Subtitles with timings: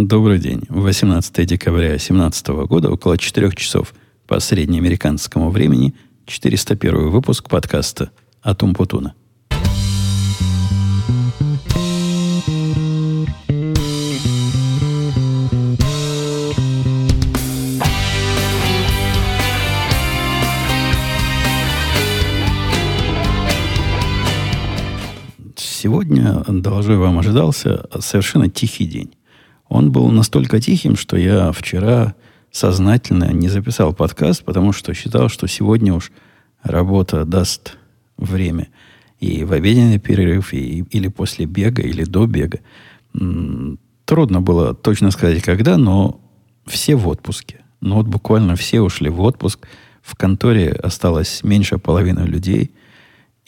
[0.00, 0.62] Добрый день.
[0.68, 3.92] 18 декабря 2017 года, около 4 часов
[4.28, 5.92] по среднеамериканскому времени,
[6.24, 9.14] 401 выпуск подкаста «Атум Путуна».
[25.56, 29.17] Сегодня, доложу вам, ожидался совершенно тихий день.
[29.68, 32.14] Он был настолько тихим, что я вчера
[32.50, 36.10] сознательно не записал подкаст, потому что считал, что сегодня уж
[36.62, 37.76] работа даст
[38.16, 38.68] время.
[39.20, 42.60] И в обеденный перерыв, и, или после бега, или до бега.
[44.04, 46.20] Трудно было точно сказать, когда, но
[46.66, 47.60] все в отпуске.
[47.80, 49.66] Ну вот буквально все ушли в отпуск.
[50.02, 52.72] В конторе осталось меньше половины людей.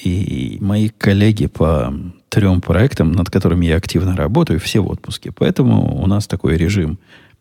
[0.03, 1.93] И мои коллеги по
[2.29, 5.33] трем проектам, над которыми я активно работаю, все в отпуске.
[5.33, 6.99] Поэтому у нас такой режим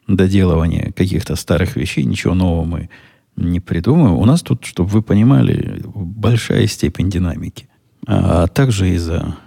[0.07, 2.89] доделывания каких-то старых вещей, ничего нового мы
[3.35, 4.15] не придумаем.
[4.15, 7.67] У нас тут, чтобы вы понимали, большая степень динамики.
[8.07, 9.37] А также из-за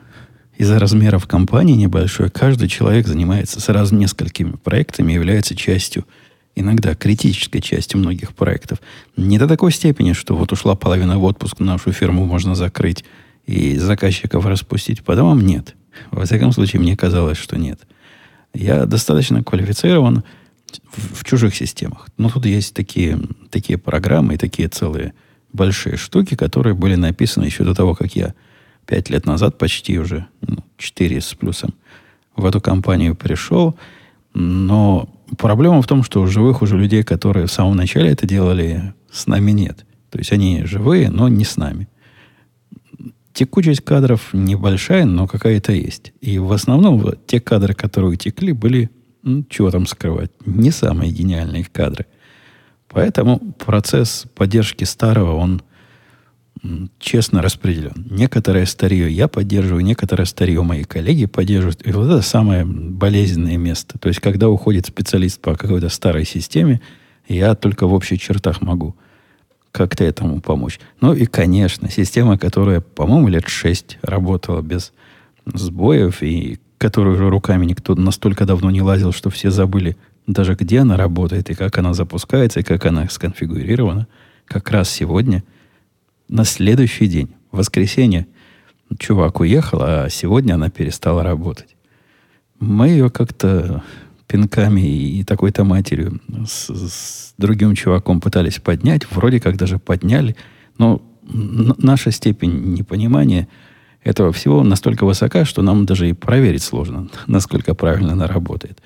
[0.57, 6.05] из-за размеров компании небольшой, каждый человек занимается сразу несколькими проектами, является частью,
[6.55, 8.81] иногда критической частью многих проектов.
[9.17, 13.05] Не до такой степени, что вот ушла половина в отпуск, нашу фирму можно закрыть,
[13.47, 15.41] и заказчиков распустить по домам?
[15.41, 15.75] Нет.
[16.11, 17.81] Во всяком случае, мне казалось, что нет.
[18.55, 20.23] Я достаточно квалифицирован
[20.91, 22.09] в, в чужих системах.
[22.17, 23.19] Но тут есть такие,
[23.51, 25.15] такие программы и такие целые
[25.53, 28.35] большие штуки, которые были написаны еще до того, как я
[28.87, 31.75] пять лет назад, почти уже ну, 4 с плюсом,
[32.37, 33.77] в эту компанию пришел.
[34.35, 39.27] Но проблема в том, что живых уже людей, которые в самом начале это делали, с
[39.27, 39.85] нами нет.
[40.11, 41.89] То есть они живые, но не с нами.
[43.33, 46.13] Текучесть кадров небольшая, но какая-то есть.
[46.21, 48.91] И в основном те кадры, которые утекли, были,
[49.23, 52.07] ну, чего там скрывать, не самые гениальные кадры.
[52.89, 55.63] Поэтому процесс поддержки старого, он
[56.99, 58.07] честно распределен.
[58.11, 61.87] Некоторое старье я поддерживаю, некоторое старье мои коллеги поддерживают.
[61.87, 63.99] И вот это самое болезненное место.
[63.99, 66.81] То есть, когда уходит специалист по какой-то старой системе,
[67.29, 68.97] я только в общих чертах могу–
[69.73, 70.79] как-то этому помочь.
[71.01, 74.93] Ну и, конечно, система, которая, по-моему, лет шесть работала без
[75.47, 79.97] сбоев, и которую уже руками никто настолько давно не лазил, что все забыли
[80.29, 84.07] даже где она работает, и как она запускается, и как она сконфигурирована.
[84.45, 85.43] Как раз сегодня,
[86.29, 88.27] на следующий день, в воскресенье,
[88.99, 91.77] чувак уехал, а сегодня она перестала работать.
[92.61, 93.83] Мы ее как-то
[94.27, 100.37] пинками и такой-то матерью с, с другим чуваком пытались поднять, вроде как даже подняли,
[100.79, 103.49] но наша степень непонимания
[104.03, 108.81] этого всего настолько высока, что нам даже и проверить сложно, насколько правильно она работает.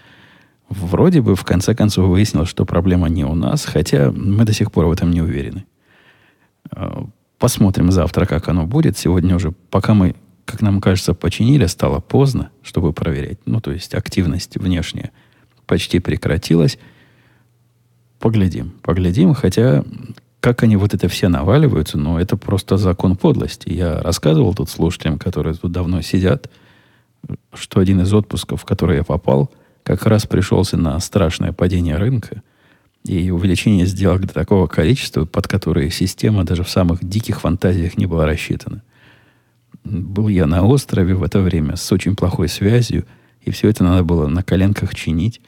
[0.68, 4.72] Вроде бы в конце концов выяснилось, что проблема не у нас, хотя мы до сих
[4.72, 5.64] пор в этом не уверены.
[7.38, 8.96] Посмотрим завтра, как оно будет.
[8.96, 10.14] Сегодня уже, пока мы,
[10.44, 13.38] как нам кажется, починили, стало поздно, чтобы проверять.
[13.46, 15.10] Ну, то есть активность внешняя–
[15.66, 16.78] почти прекратилась.
[18.18, 19.84] Поглядим, поглядим, хотя
[20.40, 23.68] как они вот это все наваливаются, но это просто закон подлости.
[23.68, 26.50] Я рассказывал тут слушателям, которые тут давно сидят,
[27.52, 29.50] что один из отпусков, в который я попал,
[29.82, 32.42] как раз пришелся на страшное падение рынка
[33.08, 38.06] и увеличение сделок до такого количества, под которое система даже в самых диких фантазиях не
[38.06, 38.82] была рассчитана.
[39.84, 43.06] Был я на острове в это время с очень плохой связью,
[43.42, 45.40] и все это надо было на коленках чинить.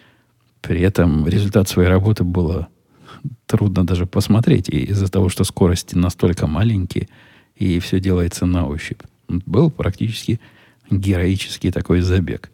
[0.60, 2.68] При этом результат своей работы было
[3.46, 7.08] трудно даже посмотреть из-за того, что скорости настолько маленькие,
[7.56, 9.02] и все делается на ощупь.
[9.28, 10.40] Был практически
[10.90, 12.50] героический такой забег.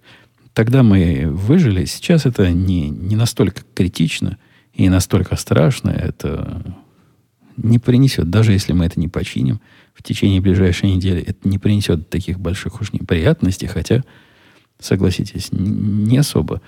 [0.54, 1.84] Тогда мы выжили.
[1.84, 4.38] Сейчас это не, не настолько критично
[4.74, 5.90] и настолько страшно.
[5.90, 6.76] Это
[7.56, 9.60] не принесет, даже если мы это не починим
[9.94, 14.02] в течение ближайшей недели, это не принесет таких больших уж неприятностей, хотя,
[14.80, 16.60] согласитесь, не особо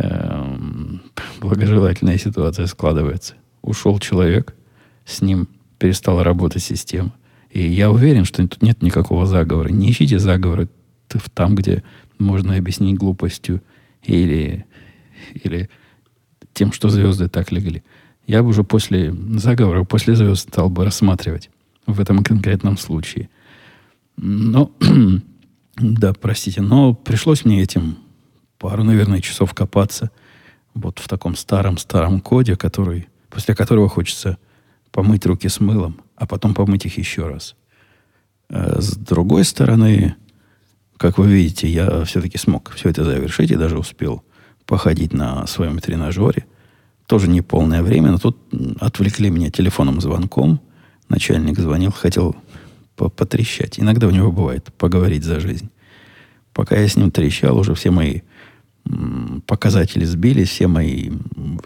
[0.00, 1.02] Эм,
[1.40, 3.34] благожелательная ситуация складывается.
[3.62, 4.54] Ушел человек,
[5.04, 7.12] с ним перестала работать система.
[7.50, 9.70] И я уверен, что тут нет никакого заговора.
[9.70, 10.68] Не ищите заговора
[11.34, 11.82] там, где
[12.18, 13.62] можно объяснить глупостью
[14.04, 14.66] или,
[15.42, 15.68] или
[16.54, 17.82] тем, что звезды так легли.
[18.26, 21.50] Я бы уже после заговора, после звезд стал бы рассматривать
[21.86, 23.30] в этом конкретном случае.
[24.16, 24.70] Но,
[25.76, 27.98] да, простите, но пришлось мне этим
[28.58, 30.10] пару, наверное, часов копаться
[30.74, 34.38] вот в таком старом-старом коде, который, после которого хочется
[34.90, 37.56] помыть руки с мылом, а потом помыть их еще раз.
[38.50, 40.16] А с другой стороны,
[40.96, 44.24] как вы видите, я все-таки смог все это завершить и даже успел
[44.68, 46.44] походить на своем тренажере.
[47.06, 48.36] Тоже не полное время, но тут
[48.78, 50.60] отвлекли меня телефонным звонком.
[51.08, 52.36] Начальник звонил, хотел
[52.94, 53.80] потрещать.
[53.80, 55.70] Иногда у него бывает поговорить за жизнь.
[56.52, 58.20] Пока я с ним трещал, уже все мои
[59.46, 61.12] показатели сбились, все мои...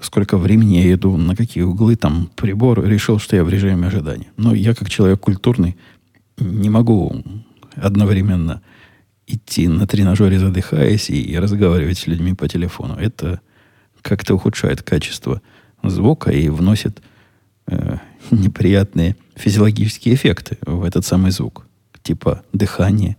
[0.00, 4.31] Сколько времени я иду, на какие углы там прибор, решил, что я в режиме ожидания.
[4.37, 5.76] Но я, как человек культурный,
[6.38, 7.20] не могу
[7.75, 8.62] одновременно
[9.32, 12.96] идти на тренажере, задыхаясь, и разговаривать с людьми по телефону.
[12.96, 13.40] Это
[14.02, 15.40] как-то ухудшает качество
[15.82, 17.00] звука и вносит
[17.67, 17.96] э,
[18.31, 21.67] неприятные физиологические эффекты в этот самый звук.
[22.02, 23.17] Типа дыхания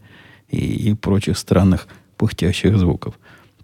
[0.49, 0.57] и,
[0.89, 1.87] и прочих странных
[2.17, 3.15] пыхтящих звуков.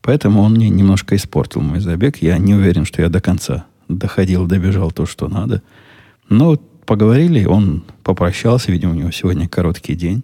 [0.02, 2.18] Поэтому он мне немножко испортил мой забег.
[2.18, 5.62] Я не уверен, что я до конца доходил, добежал то, что надо.
[6.30, 10.24] Но поговорили, он попрощался, видимо, у него сегодня короткий день.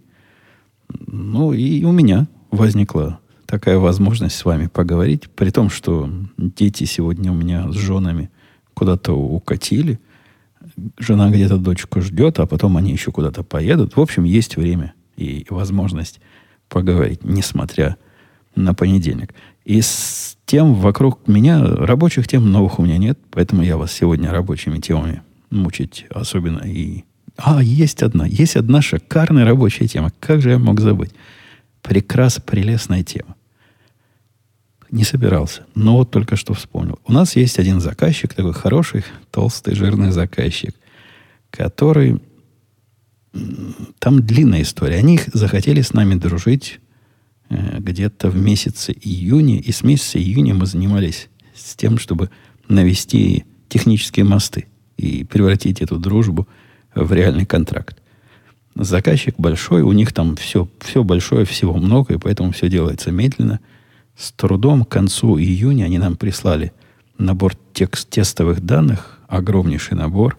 [1.07, 7.31] Ну, и у меня возникла такая возможность с вами поговорить, при том, что дети сегодня
[7.31, 8.29] у меня с женами
[8.73, 9.99] куда-то укатили.
[10.97, 13.95] Жена где-то дочку ждет, а потом они еще куда-то поедут.
[13.95, 16.19] В общем, есть время и возможность
[16.69, 17.97] поговорить, несмотря
[18.55, 19.33] на понедельник.
[19.63, 24.31] И с тем вокруг меня, рабочих тем новых у меня нет, поэтому я вас сегодня
[24.31, 27.03] рабочими темами мучить особенно и...
[27.37, 30.11] А, есть одна, есть одна шикарная рабочая тема.
[30.19, 31.11] Как же я мог забыть?
[31.81, 33.35] Прекрасно, прелестная тема.
[34.91, 36.99] Не собирался, но вот только что вспомнил.
[37.05, 40.75] У нас есть один заказчик, такой хороший, толстый, жирный заказчик,
[41.49, 42.21] который...
[43.99, 44.95] Там длинная история.
[44.95, 46.79] Они захотели с нами дружить
[47.49, 49.59] Э, где-то в месяце июня.
[49.59, 52.29] И с месяца июня мы занимались с тем, чтобы
[52.67, 54.65] навести технические мосты
[54.97, 56.47] и превратить эту дружбу в
[56.95, 58.01] реальный контракт.
[58.75, 63.59] Заказчик большой, у них там все, все большое, всего много, и поэтому все делается медленно.
[64.17, 66.73] С трудом к концу июня они нам прислали
[67.17, 70.37] набор текст, тестовых данных, огромнейший набор.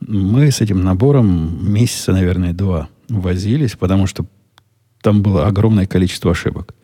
[0.00, 4.26] Мы с этим набором месяца, наверное, два возились, потому что
[5.00, 6.74] там было огромное количество ошибок.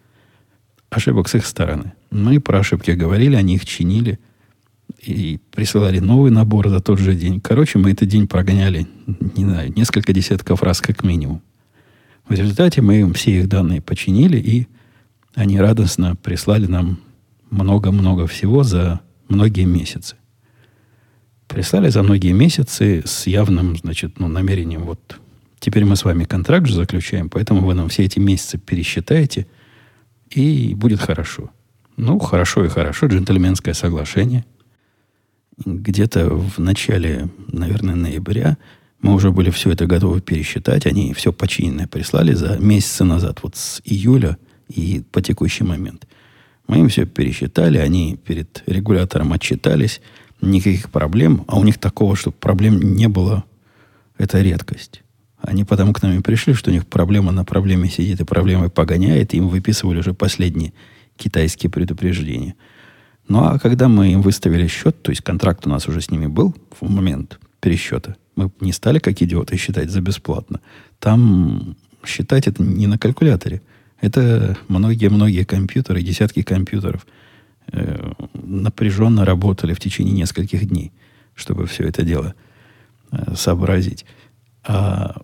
[0.91, 1.93] Ошибок с их стороны.
[2.11, 4.19] Мы про ошибки говорили, они их чинили
[4.99, 7.41] и присылали новый набор за тот же день.
[7.41, 8.87] Короче, мы этот день прогоняли,
[9.37, 11.43] не знаю, несколько десятков раз как минимум.
[12.29, 14.67] В результате мы им все их данные починили, и
[15.35, 17.01] они радостно прислали нам
[17.51, 20.17] много-много всего за многие месяцы.
[21.47, 25.19] Прислали за многие месяцы с явным, значит, ну, намерением вот
[25.61, 29.47] Теперь мы с вами контракт же заключаем, поэтому вы нам все эти месяцы пересчитаете,
[30.31, 31.51] и будет хорошо.
[31.97, 34.45] Ну, хорошо и хорошо, джентльменское соглашение.
[35.65, 38.57] Где-то в начале, наверное, ноября
[39.01, 40.87] мы уже были все это готовы пересчитать.
[40.87, 44.39] Они все починенное прислали за месяцы назад, вот с июля
[44.69, 46.07] и по текущий момент.
[46.67, 50.01] Мы им все пересчитали, они перед регулятором отчитались,
[50.41, 53.45] никаких проблем, а у них такого, чтобы проблем не было,
[54.19, 55.03] это редкость.
[55.41, 58.71] Они потому к нам и пришли, что у них проблема на проблеме сидит и проблемой
[58.71, 60.73] погоняет, и им выписывали уже последние
[61.17, 62.55] китайские предупреждения.
[63.29, 66.27] Ну а когда мы им выставили счет, то есть контракт у нас уже с ними
[66.27, 70.61] был в момент пересчета, мы не стали как идиоты считать за бесплатно.
[70.99, 71.77] Там
[72.07, 73.61] считать это не на калькуляторе.
[74.01, 77.07] Это многие-многие компьютеры, десятки компьютеров
[77.73, 80.93] э, напряженно работали в течение нескольких дней,
[81.35, 82.35] чтобы все это дело
[83.11, 84.07] э, сообразить.
[84.65, 85.23] А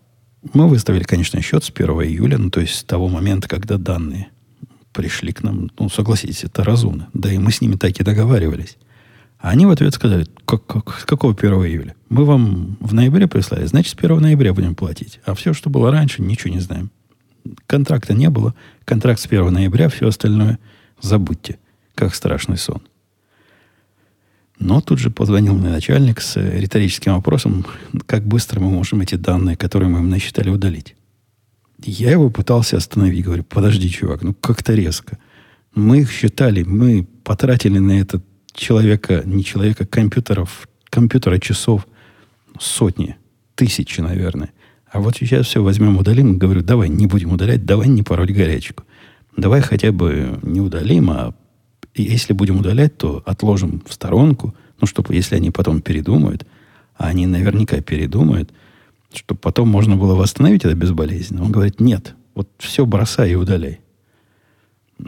[0.52, 4.28] мы выставили, конечно, счет с 1 июля, ну, то есть с того момента, когда данные
[4.94, 5.70] пришли к нам.
[5.78, 7.08] Ну, согласитесь, это разумно.
[7.12, 8.78] Да и мы с ними так и договаривались.
[9.38, 11.94] А они в ответ сказали, как, как, с какого 1 июля?
[12.08, 15.20] Мы вам в ноябре прислали, значит, с 1 ноября будем платить.
[15.26, 16.90] А все, что было раньше, ничего не знаем.
[17.66, 18.54] Контракта не было.
[18.86, 20.58] Контракт с 1 ноября, все остальное
[21.00, 21.58] забудьте,
[21.94, 22.80] как страшный сон.
[24.58, 27.66] Но тут же позвонил мне начальник с риторическим вопросом,
[28.06, 30.94] как быстро мы можем эти данные, которые мы им насчитали, удалить.
[31.84, 33.24] Я его пытался остановить.
[33.24, 35.18] Говорю, подожди, чувак, ну как-то резко.
[35.74, 38.22] Мы их считали, мы потратили на это
[38.52, 41.86] человека, не человека, компьютеров, компьютера часов
[42.58, 43.16] сотни,
[43.54, 44.52] тысячи, наверное.
[44.90, 46.38] А вот сейчас все возьмем, удалим.
[46.38, 48.84] Говорю, давай не будем удалять, давай не пороть горячку.
[49.36, 51.34] Давай хотя бы не удалим, а
[51.94, 56.46] если будем удалять, то отложим в сторонку, ну, чтобы, если они потом передумают,
[56.96, 58.52] а они наверняка передумают,
[59.16, 61.42] чтобы потом можно было восстановить это безболезненно.
[61.44, 63.80] Он говорит, нет, вот все бросай и удаляй.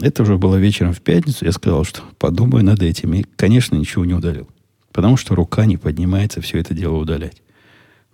[0.01, 1.45] Это уже было вечером в пятницу.
[1.45, 3.13] Я сказал, что подумаю над этим.
[3.13, 4.47] И, конечно, ничего не удалил.
[4.91, 7.41] Потому что рука не поднимается все это дело удалять.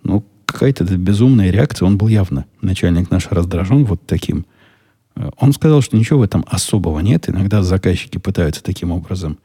[0.02, 1.86] Ну, какая-то безумная реакция.
[1.86, 4.46] Он был явно, начальник наш, раздражен вот таким
[5.38, 7.28] он сказал, что ничего в этом особого нет.
[7.28, 9.38] Иногда заказчики пытаются таким образом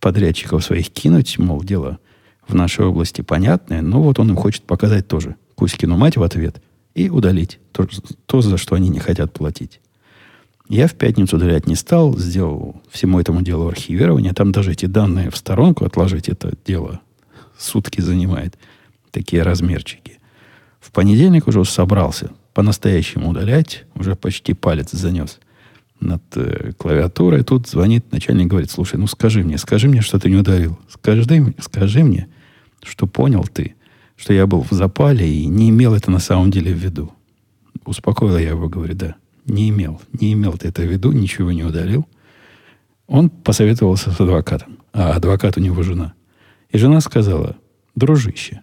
[0.00, 1.98] подрядчиков своих кинуть, мол, дело
[2.46, 6.60] в нашей области понятное, но вот он им хочет показать тоже Кузькину мать в ответ
[6.94, 7.86] и удалить то,
[8.26, 9.80] то, за что они не хотят платить.
[10.68, 14.32] Я в пятницу удалять не стал, сделал всему этому делу архивирование.
[14.32, 17.00] Там даже эти данные в сторонку отложить, это дело
[17.58, 18.58] сутки занимает.
[19.10, 20.18] Такие размерчики.
[20.80, 25.38] В понедельник уже собрался по-настоящему удалять, уже почти палец занес
[26.00, 27.42] над э, клавиатурой.
[27.42, 30.78] Тут звонит начальник, говорит, слушай, ну скажи мне, скажи мне, что ты не удалил.
[30.88, 31.24] Скажи,
[31.60, 32.28] скажи мне,
[32.82, 33.74] что понял ты,
[34.16, 37.12] что я был в запале и не имел это на самом деле в виду.
[37.84, 39.16] Успокоил я его, говорю, да,
[39.46, 40.00] не имел.
[40.12, 42.06] Не имел ты это в виду, ничего не удалил.
[43.06, 46.14] Он посоветовался с адвокатом, а адвокат у него жена.
[46.70, 47.56] И жена сказала,
[47.94, 48.62] дружище,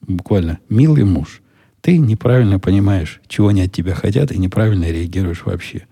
[0.00, 1.42] буквально, милый муж,
[1.80, 5.86] ты неправильно понимаешь, чего они от тебя хотят, и неправильно реагируешь вообще.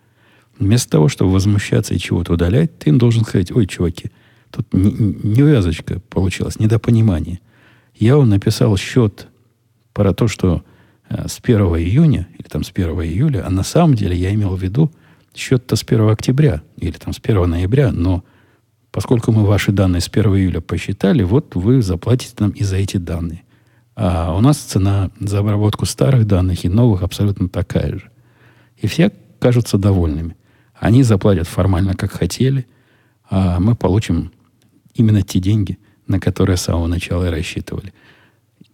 [0.58, 4.10] Вместо того, чтобы возмущаться и чего-то удалять, ты им должен сказать, ой, чуваки,
[4.50, 7.40] тут невязочка получилась, недопонимание.
[8.00, 9.28] Я вам написал счет
[9.92, 10.64] про то, что
[11.10, 14.56] э, с 1 июня или там с 1 июля, а на самом деле я имел
[14.56, 14.90] в виду
[15.34, 18.24] счет-то с 1 октября или там с 1 ноября, но
[18.90, 22.96] поскольку мы ваши данные с 1 июля посчитали, вот вы заплатите нам и за эти
[22.96, 23.42] данные.
[23.96, 28.10] А у нас цена за обработку старых данных и новых абсолютно такая же.
[28.78, 30.36] И все кажутся довольными.
[30.74, 32.66] Они заплатят формально, как хотели,
[33.28, 34.32] а мы получим
[34.94, 35.78] именно те деньги,
[36.10, 37.92] на которые с самого начала и рассчитывали.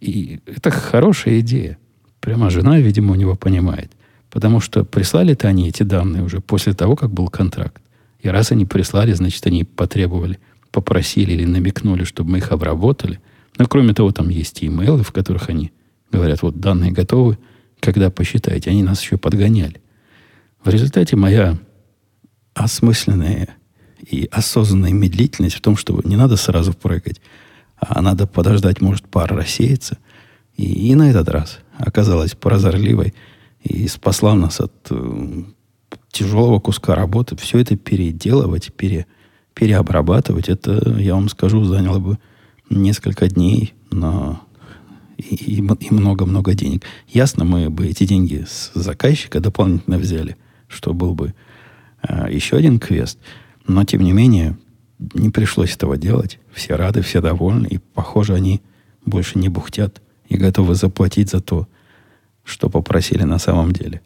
[0.01, 1.77] И это хорошая идея.
[2.19, 3.91] Прямо жена, видимо, у него понимает.
[4.29, 7.81] Потому что прислали-то они эти данные уже после того, как был контракт.
[8.19, 10.39] И раз они прислали, значит, они потребовали,
[10.71, 13.19] попросили или намекнули, чтобы мы их обработали–
[13.57, 15.71] но кроме того, там есть имейлы, в которых они
[16.11, 17.37] говорят, вот данные готовы,
[17.79, 18.69] когда посчитаете.
[18.69, 19.81] Они нас еще подгоняли.
[20.63, 21.57] В результате моя
[22.53, 23.49] осмысленная
[24.09, 27.21] и осознанная медлительность в том, что не надо сразу прыгать,
[27.77, 29.97] а надо подождать, может, пар рассеется.
[30.55, 33.13] И, и на этот раз оказалась прозорливой
[33.63, 35.43] и спасла нас от э,
[36.11, 37.35] тяжелого куска работы.
[37.35, 39.05] Все это переделывать, пере,
[39.53, 42.17] переобрабатывать, это, я вам скажу, заняло бы
[42.69, 44.41] несколько дней на
[45.17, 46.83] и много-много денег.
[47.07, 50.37] Ясно, мы бы эти деньги с заказчика дополнительно взяли,
[50.67, 51.33] что был бы
[52.07, 53.17] э, еще один квест.
[53.67, 54.57] Но, тем не менее,
[55.13, 56.39] не пришлось этого делать.
[56.53, 57.67] Все рады, все довольны.
[57.67, 58.61] И, похоже, они
[59.05, 61.67] больше не бухтят и готовы заплатить за то,
[62.43, 64.01] что попросили на самом деле.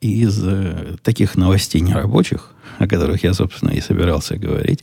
[0.00, 4.80] И из э, таких новостей нерабочих, о которых я, собственно, и собирался говорить,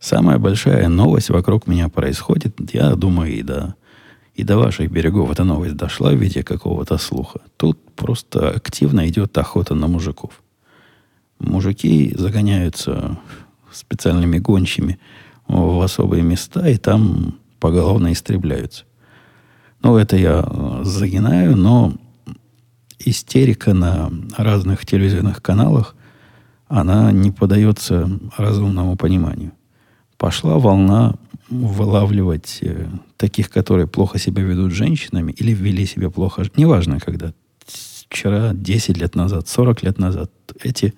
[0.00, 3.74] Самая большая новость вокруг меня происходит, я думаю, и до,
[4.34, 7.40] и до ваших берегов эта новость дошла в виде какого-то слуха.
[7.56, 10.42] Тут просто активно идет охота на мужиков.
[11.38, 13.18] Мужики загоняются
[13.72, 14.98] специальными гончими
[15.46, 18.84] в особые места, и там поголовно истребляются.
[19.82, 21.92] Ну, это я э, загинаю, но
[22.98, 25.94] истерика на разных телевизионных каналах,
[26.68, 29.52] она не подается разумному пониманию
[30.16, 31.14] пошла волна
[31.48, 37.32] вылавливать э, таких, которые плохо себя ведут женщинами или вели себя плохо, неважно когда,
[38.08, 40.94] вчера, 10 лет назад, 40 лет назад, эти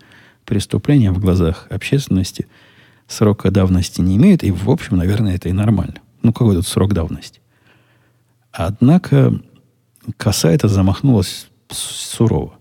[0.48, 2.46] преступления в глазах общественности
[3.06, 6.00] срока давности не имеют, и, в общем, наверное, это и нормально.
[6.22, 7.40] Ну, какой тут срок давности?
[8.50, 9.40] Однако
[10.16, 12.54] коса эта замахнулась сурово.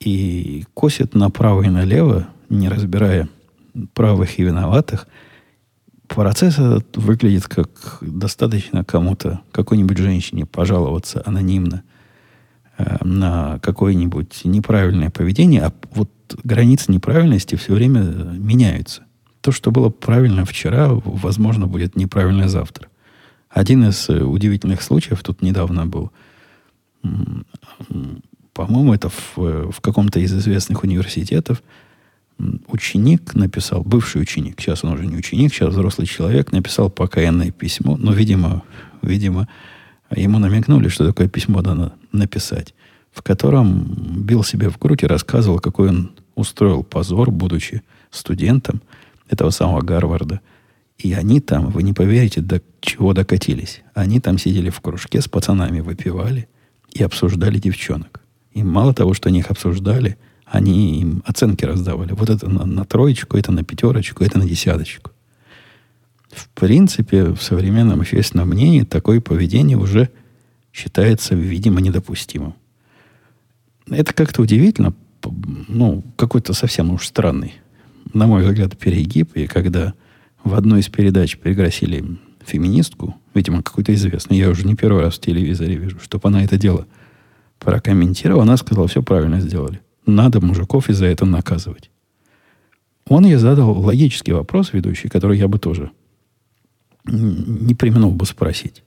[0.00, 3.28] И косит направо и налево, не разбирая
[3.94, 5.06] правых и виноватых–
[6.06, 11.82] процесс этот выглядит как достаточно кому-то, какой-нибудь женщине пожаловаться анонимно
[12.78, 16.10] э, на какое-нибудь неправильное поведение, а вот
[16.44, 19.02] границы неправильности все время меняются.
[19.40, 22.88] То, что было правильно вчера, возможно, будет неправильно завтра.
[23.48, 26.10] Один из э, удивительных случаев тут недавно был.
[28.52, 31.62] По-моему, это в, э, в каком-то из известных университетов–
[32.68, 37.96] ученик написал, бывший ученик, сейчас он уже не ученик, сейчас взрослый человек, написал покаянное письмо,
[37.96, 38.62] но, видимо,
[39.02, 39.48] видимо,
[40.14, 42.74] ему намекнули, что такое письмо надо написать,
[43.16, 48.82] в котором бил себе в грудь и рассказывал, какой он устроил позор, будучи студентом
[49.28, 50.40] этого самого Гарварда.
[50.98, 53.82] И они там, вы не поверите, до чего докатились.
[53.94, 56.48] Они там сидели в кружке с пацанами, выпивали
[56.92, 58.20] и обсуждали девчонок.
[58.52, 62.12] И мало того, что они их обсуждали– они им оценки раздавали.
[62.12, 65.10] Вот это на, на троечку, это на пятерочку, это на десяточку.
[66.30, 70.10] В принципе, в современном общественном мнении такое поведение уже
[70.72, 72.54] считается, видимо, недопустимым.
[73.88, 74.94] Это как-то удивительно,
[75.68, 77.54] ну, какой-то совсем уж странный,
[78.12, 79.94] на мой взгляд, перегиб, и когда
[80.42, 82.04] в одной из передач пригласили
[82.44, 86.56] феминистку, видимо, какую-то известную, я уже не первый раз в телевизоре вижу, чтобы она это
[86.56, 86.86] дело
[87.58, 89.80] прокомментировала, она сказала, все правильно сделали.
[90.04, 91.90] Надо мужиков из-за этого наказывать.
[93.08, 95.90] Он ей задал логический вопрос, ведущий, который я бы тоже
[97.04, 98.82] не применил бы спросить.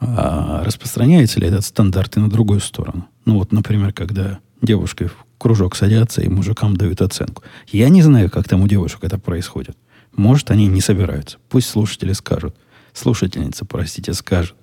[0.00, 3.06] А распространяется ли этот стандарт и на другую сторону?
[3.26, 7.42] Ну вот, например, когда девушки в кружок садятся и мужикам дают оценку.
[7.68, 9.76] Я не знаю, как там у девушек это происходит.
[10.16, 11.38] Может, они не собираются.
[11.48, 12.56] Пусть слушатели скажут.
[12.92, 14.54] Слушательница, простите, скажет.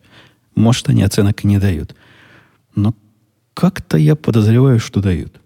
[0.56, 1.96] Может, они оценок и не дают.
[2.76, 2.94] Но
[3.54, 5.40] как-то я подозреваю, что дают.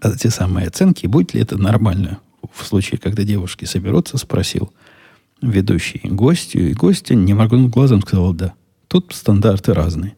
[0.00, 2.18] А те самые оценки, будет ли это нормально
[2.52, 4.72] в случае, когда девушки соберутся, спросил
[5.42, 8.54] ведущий гостью, и гостья, не моргнув глазом, сказал «да».
[8.94, 10.14] Тут стандарты разные.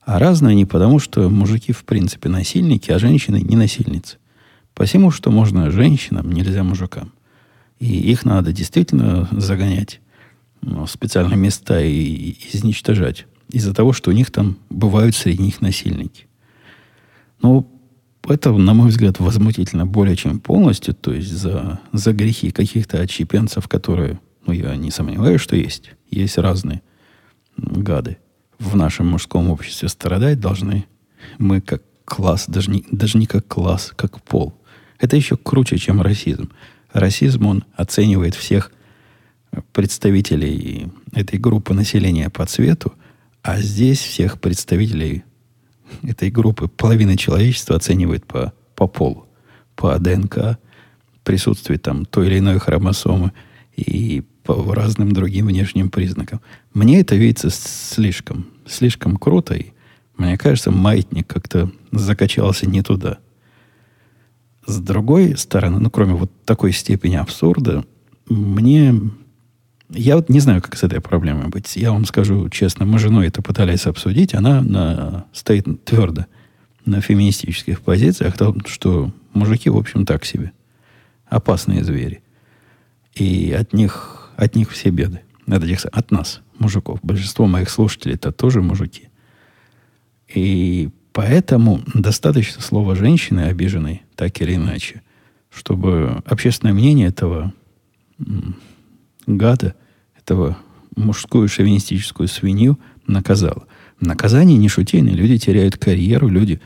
[0.00, 4.16] А разные не потому, что мужики в принципе насильники, а женщины не насильницы.
[4.74, 7.12] Посему, что можно женщинам, нельзя мужикам.
[7.78, 10.00] И их надо действительно загонять
[10.60, 13.26] в специальные места и, и изничтожать.
[13.48, 16.26] Из-за того, что у них там бывают среди них насильники.
[17.40, 17.70] Ну,
[18.28, 20.94] это, на мой взгляд, возмутительно более чем полностью.
[20.94, 25.92] То есть за, за грехи каких-то отщепенцев, которые, ну, я не сомневаюсь, что есть.
[26.10, 26.82] Есть разные
[27.56, 28.18] гады.
[28.58, 30.86] В нашем мужском обществе страдать должны
[31.38, 34.54] мы как класс, даже не, даже не как класс, как пол.
[34.98, 36.50] Это еще круче, чем расизм.
[36.92, 38.72] Расизм, он оценивает всех
[39.72, 42.94] представителей этой группы населения по цвету,
[43.42, 45.24] а здесь всех представителей
[46.02, 49.26] этой группы половина человечества оценивает по, по полу,
[49.74, 50.58] по ДНК,
[51.22, 53.32] присутствие там той или иной хромосомы
[53.76, 56.40] и по разным другим внешним признакам.
[56.72, 59.72] Мне это видится слишком, слишком круто, и
[60.16, 63.18] мне кажется, маятник как-то закачался не туда.
[64.66, 67.84] С другой стороны, ну, кроме вот такой степени абсурда,
[68.28, 68.94] мне
[69.90, 71.76] я вот не знаю, как с этой проблемой быть.
[71.76, 74.34] Я вам скажу честно, мы женой это пытались обсудить.
[74.34, 76.26] Она на, стоит твердо
[76.84, 80.52] на феминистических позициях, том, что мужики, в общем, так себе.
[81.28, 82.22] Опасные звери.
[83.14, 85.20] И от них, от них все беды.
[85.46, 87.00] От, этих, от нас, мужиков.
[87.02, 89.08] Большинство моих слушателей это тоже мужики.
[90.32, 95.02] И поэтому достаточно слова женщины обиженной, так или иначе,
[95.50, 97.52] чтобы общественное мнение этого
[99.26, 99.74] гада,
[100.18, 100.58] этого
[100.96, 103.66] мужскую шовинистическую свинью наказала.
[104.00, 105.14] Наказание не шутейное.
[105.14, 106.60] Люди теряют карьеру, люди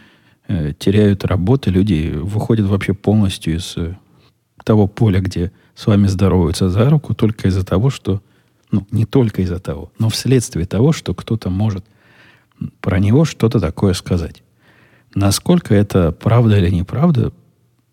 [0.49, 3.97] э, теряют работу, люди выходят вообще полностью из э,
[4.71, 8.23] того поля, где с вами здороваются за руку, только из-за того, что...
[8.71, 11.85] Ну, не только из-за того, но вследствие того, что кто-то может
[12.81, 14.45] про него что-то такое сказать.
[15.13, 17.33] Насколько это правда или неправда,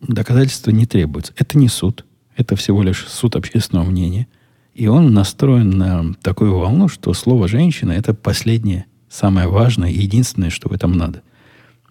[0.01, 1.33] доказательства не требуется.
[1.35, 2.05] Это не суд.
[2.35, 4.27] Это всего лишь суд общественного мнения.
[4.75, 10.51] И он настроен на такую волну, что слово «женщина»— это последнее, самое важное и единственное,
[10.51, 11.23] что в этом надо.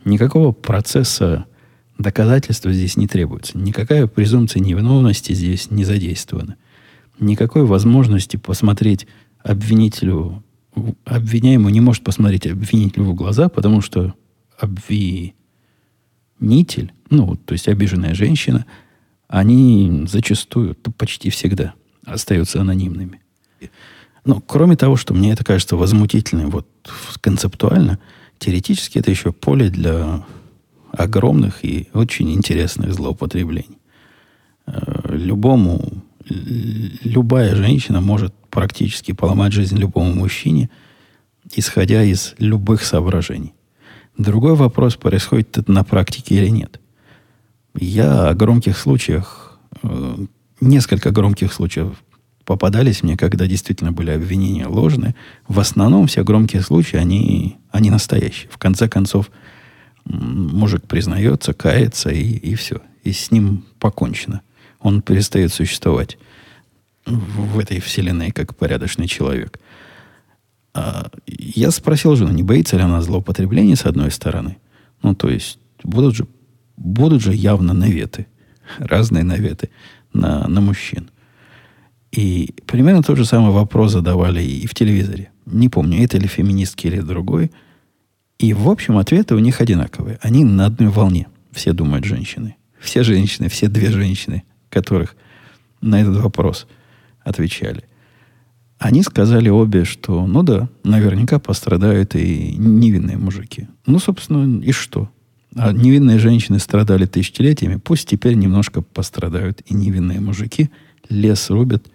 [0.05, 1.46] Никакого процесса
[1.98, 3.59] доказательства здесь не требуется.
[3.59, 6.56] Никакая презумпция невиновности здесь не задействована.
[7.18, 9.06] Никакой возможности посмотреть
[9.42, 10.42] обвинителю,
[11.04, 14.14] обвиняемому не может посмотреть обвинителю в глаза, потому что
[14.59, 15.32] обвинитель,
[17.11, 18.66] ну, то есть обиженная женщина,
[19.28, 21.74] они зачастую, почти всегда–
[22.06, 23.20] остаются анонимными.
[24.24, 26.66] Но кроме того, что мне это кажется возмутительным вот
[27.20, 27.98] концептуально,
[28.38, 30.24] теоретически это еще поле для
[30.96, 33.78] огромных и очень интересных злоупотреблений.
[34.66, 40.70] Э, любому, любая женщина может практически поломать жизнь любому мужчине,
[41.54, 43.54] исходя из любых соображений.
[44.18, 46.80] Другой вопрос, происходит это на практике или нет.
[47.74, 50.26] Я о громких случаях э,
[50.61, 52.02] несколько громких случаев
[52.46, 55.14] попадались мне, когда действительно были обвинения ложные.
[55.48, 58.48] В основном все громкие случаи, они, они настоящие.
[58.50, 59.30] В конце концов,
[60.07, 62.81] мужик признается, кается, и, и все.
[63.05, 64.40] И с ним покончено.
[64.81, 66.19] Он перестает существовать
[67.07, 69.61] в этой вселенной как порядочный человек.
[70.75, 74.59] А я спросил жену, не боится ли она злоупотребления с одной стороны.
[75.03, 76.27] Ну, то есть, будут же,
[76.77, 78.27] будут же явно наветы,
[78.79, 79.71] разные наветы
[80.12, 81.11] на, на мужчин.
[82.12, 85.31] И примерно тот же самый вопрос задавали и в телевизоре.
[85.47, 87.51] Не помню, это ли феминистки или другой.
[88.38, 90.18] И, в общем, ответы у них одинаковые.
[90.20, 91.29] Они на одной волне.
[91.53, 92.57] Все думают женщины.
[92.79, 95.16] Все женщины, все две женщины, которых
[95.81, 96.66] на этот вопрос
[97.25, 97.85] отвечали.
[98.79, 103.68] Они сказали обе, что, ну да, наверняка пострадают и невинные мужики.
[103.87, 105.11] Ну, собственно, и что?
[105.55, 110.70] А невинные женщины страдали тысячелетиями, пусть теперь немножко пострадают и невинные мужики.
[111.09, 111.87] Лес рубят,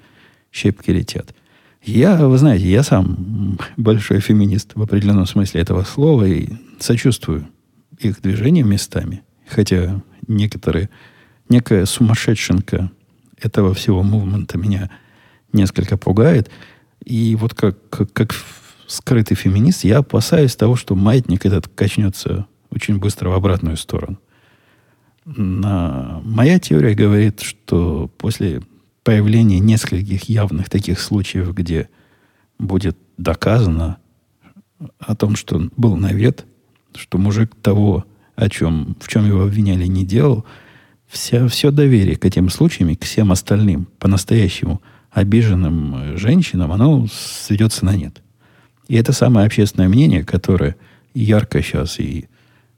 [0.51, 1.35] щепки летят.
[1.83, 7.47] Я, вы знаете, я сам большой феминист в определенном смысле этого слова и сочувствую
[7.97, 9.23] их движениям местами.
[9.47, 10.89] Хотя некоторые,
[11.49, 12.91] некая сумасшедшенка
[13.39, 14.91] этого всего мувмента меня
[15.53, 16.51] несколько пугает.
[17.03, 18.35] И вот как, как, как
[18.85, 24.19] скрытый феминист, я опасаюсь того, что маятник этот качнется очень быстро в обратную сторону.
[25.25, 26.21] На...
[26.23, 28.61] Моя теория говорит, что после
[29.03, 31.89] появления нескольких явных таких случаев, где
[32.59, 33.97] будет доказано
[34.99, 36.45] о том, что был навет,
[36.95, 40.45] что мужик того, о чем, в чем его обвиняли, не делал,
[41.07, 47.85] вся, все доверие к этим случаям и к всем остальным, по-настоящему обиженным женщинам, оно сведется
[47.85, 48.21] на нет.
[48.87, 50.75] И это самое общественное мнение, которое
[51.13, 52.27] ярко сейчас и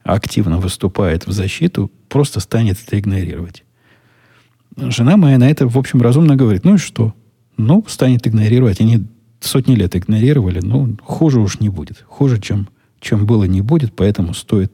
[0.03, 3.63] активно выступает в защиту, просто станет это игнорировать.
[4.77, 7.13] Жена моя на это, в общем, разумно говорит, ну и что?
[7.57, 8.81] Ну, станет игнорировать.
[8.81, 9.05] Они
[9.39, 12.03] сотни лет игнорировали, ну, хуже уж не будет.
[12.07, 14.73] Хуже, чем, чем было, не будет, поэтому стоит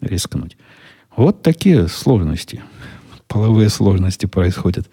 [0.00, 0.56] рискнуть.
[1.16, 2.62] Вот такие сложности,
[3.26, 4.88] половые сложности происходят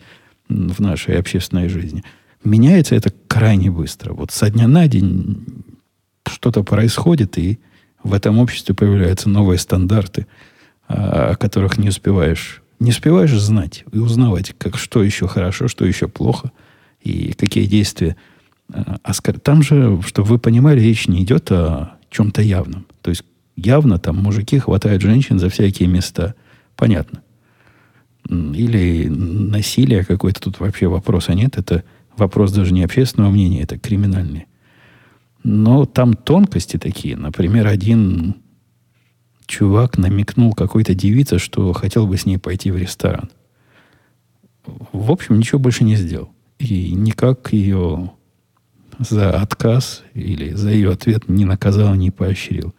[0.47, 2.03] в нашей общественной жизни.
[2.43, 4.13] Меняется это крайне быстро.
[4.13, 5.63] Вот со дня на день
[6.27, 7.59] что-то происходит, и
[8.03, 10.25] в этом обществе появляются новые стандарты,
[10.87, 15.85] а, о которых не успеваешь, не успеваешь знать и узнавать, как, что еще хорошо, что
[15.85, 16.51] еще плохо,
[17.01, 18.15] и какие действия.
[18.71, 22.85] А там же, чтобы вы понимали, речь не идет о чем-то явном.
[23.01, 23.23] То есть
[23.55, 26.35] явно там мужики хватают женщин за всякие места.
[26.75, 27.21] Понятно.
[28.29, 31.57] Или насилие какое-то тут вообще вопроса нет.
[31.57, 31.83] Это
[32.15, 34.45] вопрос даже не общественного мнения, это криминальный.
[35.43, 37.15] Но там тонкости такие.
[37.15, 38.35] Например, один
[39.49, 43.29] чувак намекнул какой-то девице, что хотел бы с ней пойти в ресторан.
[44.65, 46.29] В общем, ничего больше не сделал.
[46.59, 48.11] И никак ее
[48.99, 52.75] за отказ или за ее ответ не наказал, не поощрил.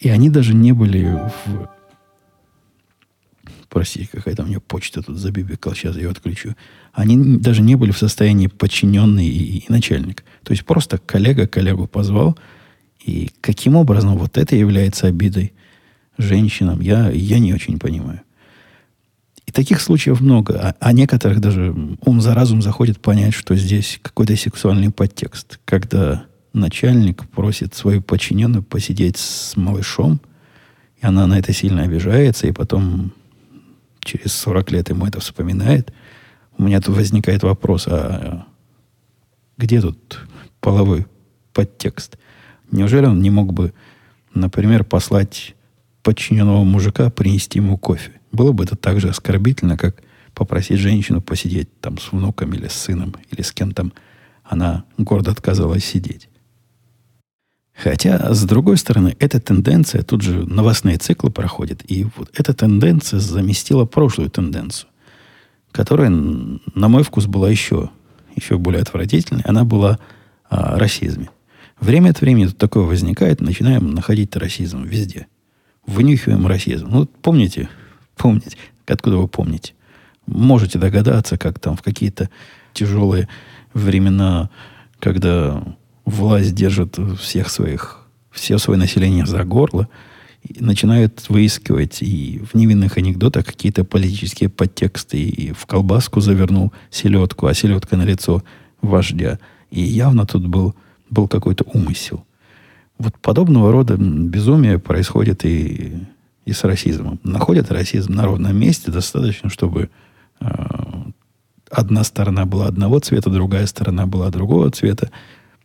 [0.00, 1.04] И они даже не были
[1.44, 1.68] в...
[3.68, 6.56] Простите, какая-то у меня почта тут забибикала, сейчас я ее отключу.
[6.92, 10.24] Они даже не были в состоянии подчиненный и начальник.
[10.42, 12.36] То есть просто коллега коллегу позвал.
[13.04, 15.52] И каким образом вот это является обидой
[16.16, 18.20] женщинам, я, я не очень понимаю.
[19.46, 20.60] И таких случаев много.
[20.60, 25.58] А, а некоторых даже ум за разум заходит понять, что здесь какой-то сексуальный подтекст.
[25.64, 30.20] Когда начальник просит свою подчиненную посидеть с малышом,
[31.00, 33.12] и она на это сильно обижается, и потом
[34.00, 35.92] через 40 лет ему это вспоминает,
[36.58, 38.46] у меня тут возникает вопрос, а
[39.56, 40.20] где тут
[40.60, 41.06] половой
[41.52, 42.18] подтекст?
[42.70, 43.72] Неужели он не мог бы,
[44.34, 45.54] например, послать
[46.02, 48.12] подчиненного мужика принести ему кофе?
[48.32, 50.02] Было бы это так же оскорбительно, как
[50.34, 53.92] попросить женщину посидеть там с внуком или с сыном, или с кем там
[54.44, 56.28] она гордо отказалась сидеть.
[57.74, 63.20] Хотя, с другой стороны, эта тенденция, тут же новостные циклы проходят, и вот эта тенденция
[63.20, 64.88] заместила прошлую тенденцию,
[65.70, 67.90] которая, на мой вкус, была еще,
[68.34, 69.42] еще более отвратительной.
[69.44, 69.98] Она была
[70.48, 71.30] о расизме.
[71.80, 75.26] Время от времени тут такое возникает, начинаем находить расизм везде.
[75.86, 76.88] Вынюхиваем расизм.
[76.90, 77.68] Ну, помните,
[78.16, 79.74] помните, откуда вы помните?
[80.26, 82.28] Можете догадаться, как там в какие-то
[82.74, 83.28] тяжелые
[83.72, 84.50] времена,
[84.98, 85.62] когда
[86.04, 89.88] власть держит всех своих, все свое население за горло,
[90.42, 97.46] и начинают выискивать и в невинных анекдотах какие-то политические подтексты, и в колбаску завернул селедку,
[97.46, 98.42] а селедка на лицо
[98.80, 99.38] вождя.
[99.70, 100.74] И явно тут был,
[101.10, 102.24] был какой-то умысел.
[102.98, 105.98] Вот подобного рода безумие происходит и,
[106.44, 107.20] и с расизмом.
[107.22, 109.90] Находят расизм на ровном месте достаточно, чтобы
[110.40, 110.46] э,
[111.70, 115.10] одна сторона была одного цвета, другая сторона была другого цвета,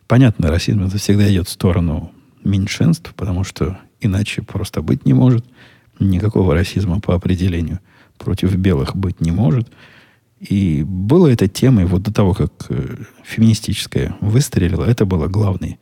[0.06, 5.44] Понятно, расизм это всегда идет в сторону меньшинств, потому что иначе просто быть не может.
[5.98, 7.80] Никакого расизма по определению
[8.18, 9.68] против белых быть не может.
[10.40, 15.78] И было это темой вот до того, как э, феминистическая выстрелила, это было главной,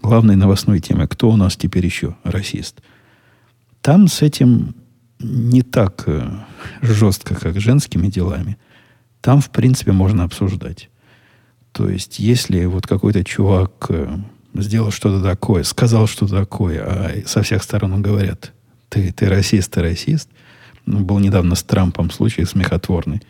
[0.00, 1.08] главной новостной темой.
[1.08, 2.82] Кто у нас теперь еще расист?
[3.80, 4.74] Там с этим
[5.18, 6.30] не так э,
[6.82, 8.58] жестко, как с женскими делами.
[9.20, 10.90] Там, в принципе, можно обсуждать.
[11.72, 14.18] То есть, если вот какой-то чувак э,
[14.54, 18.52] сделал что-то такое, сказал что-то такое, а со всех сторон говорят,
[18.88, 20.28] ты, ты расист, ты расист.
[20.84, 23.22] Ну, был недавно с Трампом случай смехотворный,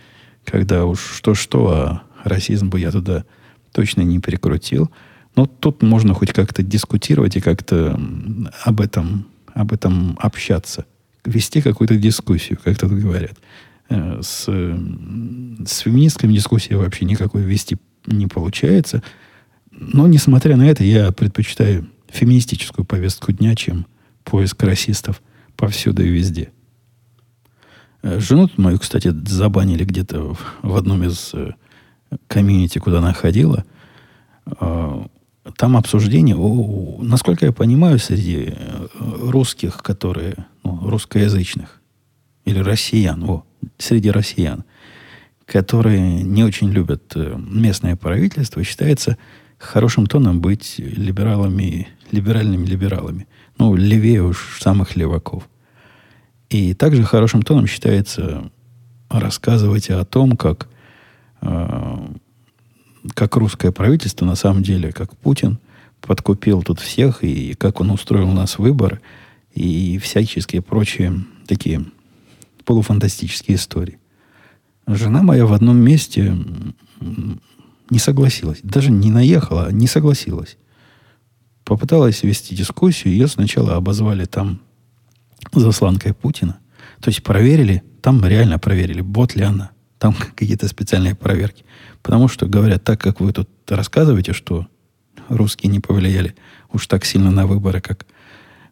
[0.45, 3.25] когда уж что-что, а расизм бы я туда
[3.73, 4.91] точно не прикрутил.
[5.35, 7.99] Но тут можно хоть как-то дискутировать и как-то
[8.65, 10.85] об этом, об этом общаться.
[11.25, 13.39] Вести какую-то дискуссию, как тут говорят.
[13.89, 19.03] Э, с, с феминистками дискуссии вообще никакой вести не получается.
[19.71, 23.87] Но, несмотря на это, я предпочитаю феминистическую повестку дня, чем
[24.25, 25.23] поиск расистов
[25.57, 26.51] повсюду и везде.
[28.03, 31.53] Э, жену мою, кстати, забанили где-то в одном из э,
[32.27, 33.65] комьюнити, куда она ходила.
[35.57, 36.37] Там обсуждение,
[37.01, 38.55] насколько я понимаю, среди
[38.99, 40.35] русских, которые,
[40.65, 41.81] ну, русскоязычных,
[42.45, 43.45] или россиян, о,
[43.79, 44.65] среди россиян,
[45.47, 49.17] которые не очень любят э, местное правительство, считается
[49.59, 53.27] хорошим тоном быть либералами, либеральными либералами.
[53.59, 55.49] Ну, левее уж самых леваков.
[56.53, 58.51] И также хорошим тоном считается
[59.09, 60.69] рассказывать о том, как,
[61.41, 61.99] э,
[63.15, 65.59] как русское правительство, на самом деле, как Путин
[66.03, 69.01] подкупил тут всех, и как он устроил у нас выборы,
[69.55, 71.87] и всяческие прочие такие
[72.67, 73.99] полуфантастические истории.
[74.87, 76.37] Жена моя в одном месте
[77.89, 78.61] не согласилась.
[78.63, 80.59] Даже не наехала, а не согласилась.
[81.65, 83.15] Попыталась вести дискуссию.
[83.15, 84.61] Ее сначала обозвали там
[85.53, 86.59] засланкой Путина.
[87.01, 89.71] То есть проверили, там реально проверили, бот ли она.
[89.99, 91.65] Там какие-то специальные проверки.
[92.03, 94.67] Потому что, говорят, так как вы тут рассказываете, что
[95.29, 96.35] русские не повлияли
[96.73, 98.07] уж так сильно на выборы, как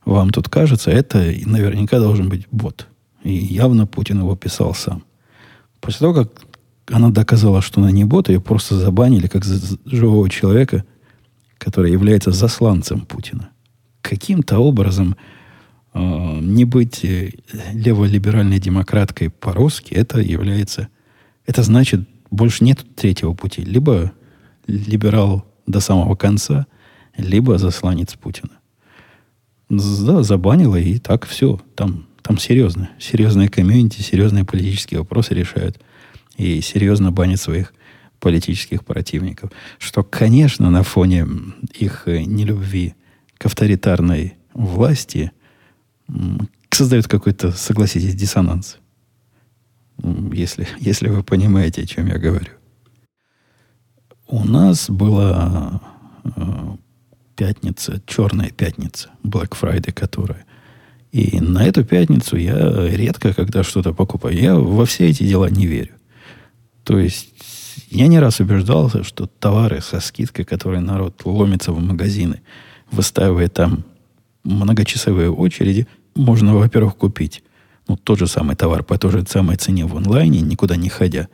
[0.04, 2.87] вам тут кажется, это наверняка должен быть бот.
[3.22, 5.04] И явно Путин его писал сам.
[5.80, 6.42] После того, как
[6.90, 10.85] она доказала, что она не бот, ее просто забанили как живого человека,
[11.59, 13.50] который является засланцем Путина.
[14.00, 15.16] Каким-то образом
[15.94, 17.33] не быть э,
[17.72, 20.88] леволиберальной демократкой по-русски, это является...
[21.46, 23.62] Это значит, больше нет третьего пути.
[23.62, 24.12] Либо
[24.66, 26.66] либерал до самого конца,
[27.16, 28.53] либо засланец Путина.
[29.68, 31.61] Да, забанила, и так все.
[31.74, 32.90] Там там серьезно.
[32.98, 35.81] Серьезные комьюнити, серьезные политические вопросы решают.
[36.37, 37.74] И серьезно банят своих
[38.18, 39.50] политических противников.
[39.79, 41.26] Что, конечно, на фоне
[41.74, 42.94] их э, нелюбви
[43.38, 45.33] к авторитарной власти
[46.70, 48.79] создает какой-то, согласитесь, диссонанс.
[50.33, 52.53] Если, если вы понимаете, о чем я говорю.
[54.27, 55.81] У нас была
[56.25, 56.77] э,
[57.37, 60.46] пятница, черная пятница, Black Friday, которая
[61.12, 64.37] и на эту пятницу я редко когда что-то покупаю.
[64.37, 65.94] Я во все эти дела не верю.
[66.85, 67.31] То есть
[67.88, 72.42] я не раз убеждался, что товары со скидкой, которые народ ломится в магазины,
[72.92, 73.85] выстаивая там
[74.44, 77.42] многочасовые очереди, можно, во-первых, купить
[77.90, 81.29] ну, тот же самый товар по той же самой цене в онлайне, никуда не ходя.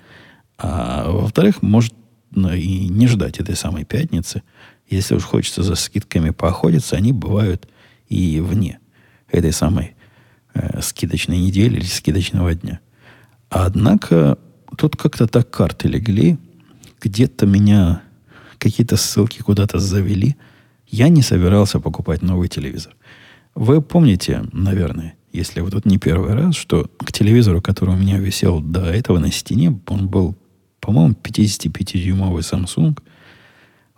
[0.57, 1.93] А во-вторых, может
[2.31, 4.43] ну, и не ждать этой самой пятницы.
[4.89, 7.69] Если уж хочется за скидками поохотиться, они бывают
[8.09, 8.79] и вне
[9.31, 9.97] этой самой
[10.55, 12.81] э, скидочной недели или скидочного дня.
[13.51, 14.39] Однако
[14.79, 16.39] тут как-то так карты легли,
[17.01, 18.03] где-то меня
[18.59, 20.37] какие-то ссылки куда-то завели.
[20.89, 22.95] Я не собирался покупать новый телевизор.
[23.57, 28.19] Вы помните, наверное, если вы тут не первый раз, что к телевизору, который у меня
[28.19, 30.37] висел до этого на стене, он был,
[30.79, 32.97] по-моему, 55-дюймовый Samsung.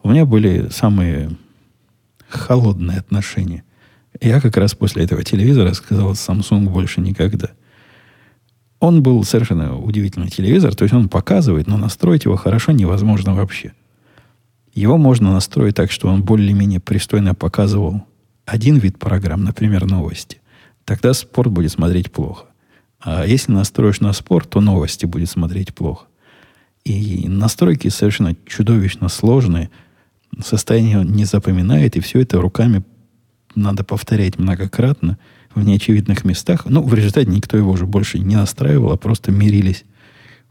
[0.03, 1.37] У меня были самые
[2.29, 3.65] холодные отношения
[4.21, 7.51] я как раз после этого телевизора сказал Samsung больше никогда.
[8.81, 13.73] Он был совершенно удивительный телевизор, то есть он показывает, но настроить его хорошо невозможно вообще.
[14.73, 18.05] Его можно настроить так, что он более-менее пристойно показывал
[18.49, 20.41] один вид программ, например, новости.
[20.85, 22.47] Тогда спорт будет смотреть плохо.
[23.01, 26.07] А если настроишь на спорт, то новости будет смотреть плохо.
[26.85, 29.71] И настройки совершенно чудовищно сложные.
[30.43, 32.83] Состояние не запоминает, и все это руками
[33.55, 35.19] надо повторять многократно
[35.55, 36.65] в неочевидных местах.
[36.65, 39.85] Ну, в результате никто его уже больше не настраивал, а просто мирились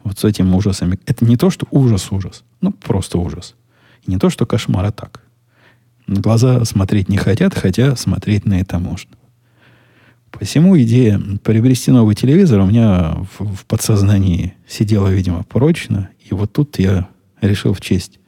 [0.03, 0.99] вот с этим ужасами.
[1.05, 2.43] Это не то, что ужас-ужас.
[2.61, 3.55] Ну, просто ужас.
[4.03, 5.21] И не то, что кошмар, а так.
[6.07, 9.11] Глаза смотреть не хотят, хотя смотреть на это можно.
[10.31, 16.09] Посему идея приобрести новый телевизор у меня в, в подсознании сидела, видимо, прочно.
[16.29, 17.09] И вот тут я
[17.41, 18.19] решил в честь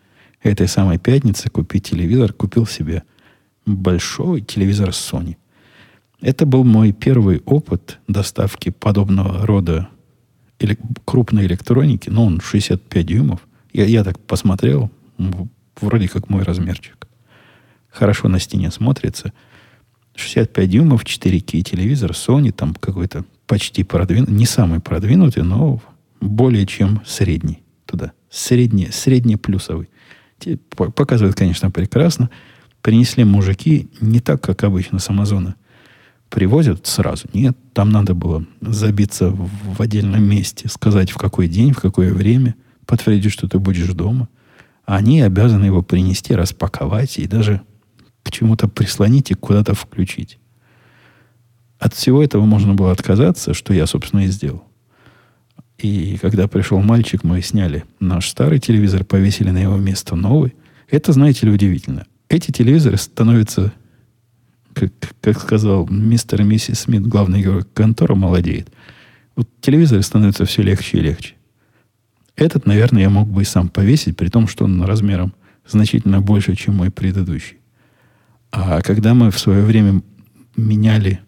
[0.42, 3.04] этой самой пятницы купить телевизор, купил себе
[3.66, 5.38] большой телевизор Sony.
[6.22, 9.88] Это был мой первый опыт доставки подобного рода
[10.60, 13.48] или крупной электроники, но он 65 дюймов.
[13.72, 14.92] Я, я так посмотрел,
[15.80, 17.09] вроде как мой размерчик.
[17.90, 19.34] Хорошо на стене смотрится.
[20.16, 25.82] 65 дюймов, 4К телевизор, Sony, там какой-то почти продвинутый, не самый продвинутый, но
[26.20, 28.12] более чем средний туда.
[28.30, 29.90] Средний, средний плюсовый.
[30.76, 32.30] Показывает, конечно, прекрасно
[32.82, 35.56] принесли мужики не так, как обычно с Амазона.
[36.30, 37.28] привозят сразу.
[37.34, 42.56] Нет, там надо было забиться в отдельном месте, сказать в какой день, в какое время,
[42.86, 44.30] подтвердить, что ты будешь дома.
[44.86, 47.62] Они обязаны его принести, распаковать и даже
[48.30, 50.38] к чему-то прислонить и куда-то включить.
[51.80, 54.64] От всего этого можно было отказаться, что я, собственно, и сделал.
[55.78, 60.56] И когда пришел мальчик, мы сняли наш старый телевизор, повесили на его место новый.
[60.90, 62.06] Это, знаете ли, удивительно.
[62.28, 63.74] Эти телевизоры становятся,
[64.74, 68.70] как, как сказал мистер и миссис Смит, главный герой, контора молодеет.
[69.36, 71.36] Вот телевизоры становятся все легче и легче.
[72.36, 75.34] Этот, наверное, я мог бы и сам повесить, при том, что он размером
[75.66, 77.59] значительно больше, чем мой предыдущий.
[78.52, 80.02] А когда мы в свое время
[80.56, 81.22] меняли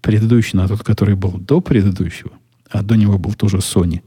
[0.00, 2.32] предыдущий на тот, который был до предыдущего,
[2.70, 4.02] а до него был тоже Sony,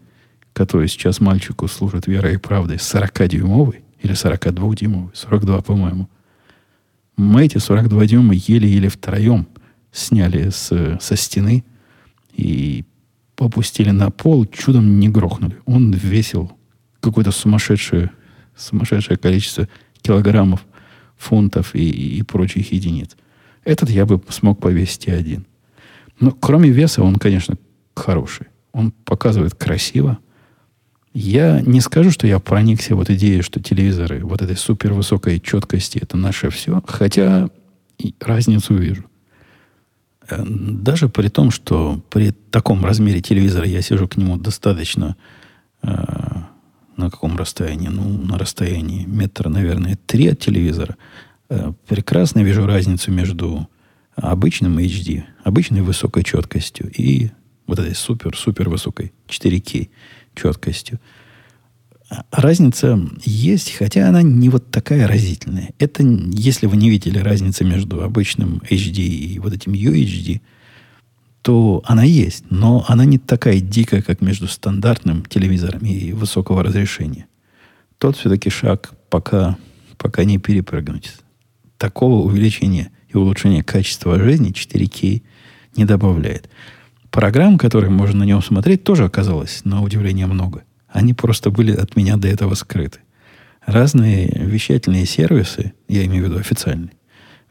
[0.54, 6.10] который сейчас мальчику служит верой и правдой, 40-дюймовый или 42-дюймовый, 42, по-моему.
[7.17, 9.48] Мы эти 42 дюйма еле-еле втроем
[9.91, 11.63] сняли с, со стены
[12.34, 12.84] и
[13.36, 15.58] попустили на пол, чудом не грохнули.
[15.65, 16.52] Он весил
[17.00, 18.12] какое-то сумасшедшее,
[18.56, 19.67] сумасшедшее количество
[20.02, 20.65] килограммов,
[21.17, 23.15] фунтов и, и прочих единиц.
[23.63, 25.45] Этот я бы смог повесить и один.
[26.19, 27.56] Но кроме веса он, конечно,
[27.95, 28.47] хороший.
[28.71, 30.19] Он показывает красиво.
[31.13, 36.17] Я не скажу, что я проникся вот идеей, что телевизоры вот этой супервысокой четкости это
[36.17, 37.49] наше все, хотя
[38.19, 39.06] разницу вижу.
[40.30, 45.15] Э, даже при том, что при таком размере телевизора я сижу к нему достаточно
[45.84, 45.95] э,
[46.97, 47.88] на каком расстоянии?
[47.88, 50.95] Ну, на расстоянии метра, наверное, три от телевизора.
[51.49, 53.67] Э, прекрасно вижу разницу между
[54.15, 57.29] обычным HD, обычной высокой четкостью и
[57.67, 59.89] вот этой супер-супер высокой 4К
[60.36, 60.99] четкостью.
[62.10, 65.71] А разница есть, хотя она не вот такая разительная.
[65.79, 70.41] Это, если вы не видели разницы между обычным HD и вот этим UHD,
[71.45, 77.27] то она есть, но она не такая дикая, как между стандартным телевизором и высокого разрешения.
[77.99, 79.55] Тот все-таки шаг пока,
[79.99, 81.13] пока не перепрыгнуть.
[81.77, 85.21] Такого увеличения и улучшения качества жизни 4К
[85.75, 86.49] не добавляет.
[87.12, 90.63] Программ, которые можно на нем смотреть, тоже оказалось, на удивление, много.
[90.88, 93.01] Они просто были от меня до этого скрыты.
[93.67, 96.93] Разные вещательные сервисы, я имею в виду официальные,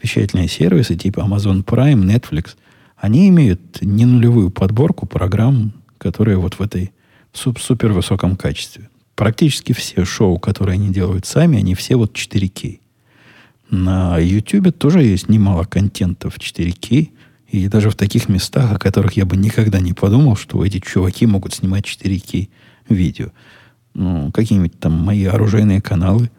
[0.02, 2.56] вещательные сервисы типа Amazon Prime, Netflix,
[2.96, 6.92] они имеют не нулевую подборку программ, которые вот в этой
[7.32, 8.88] суп супер высоком качестве.
[9.14, 12.80] Практически все шоу, которые они делают сами, они все вот 4К.
[13.70, 17.10] На YouTube тоже есть немало контента в 4К,
[17.48, 21.26] и даже в таких местах, о которых я бы никогда не подумал, что эти чуваки
[21.26, 22.48] могут снимать 4К
[22.88, 23.28] видео.
[23.94, 26.30] Ну, какие-нибудь там мои оружейные каналы,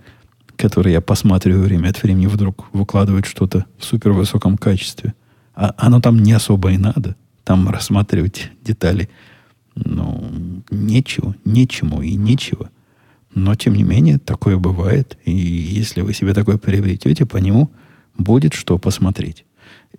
[0.58, 5.13] которые я посматриваю время от времени, вдруг выкладывают что-то в супер высоком качестве.
[5.56, 7.15] А оно там не особо и надо.
[7.44, 9.10] Там рассматривать детали,
[9.76, 12.70] ну, нечего, нечему и нечего.
[13.34, 15.18] Но, тем не менее, такое бывает.
[15.26, 17.70] И если вы себе такое приобретете, по нему
[18.18, 19.46] будет что посмотреть.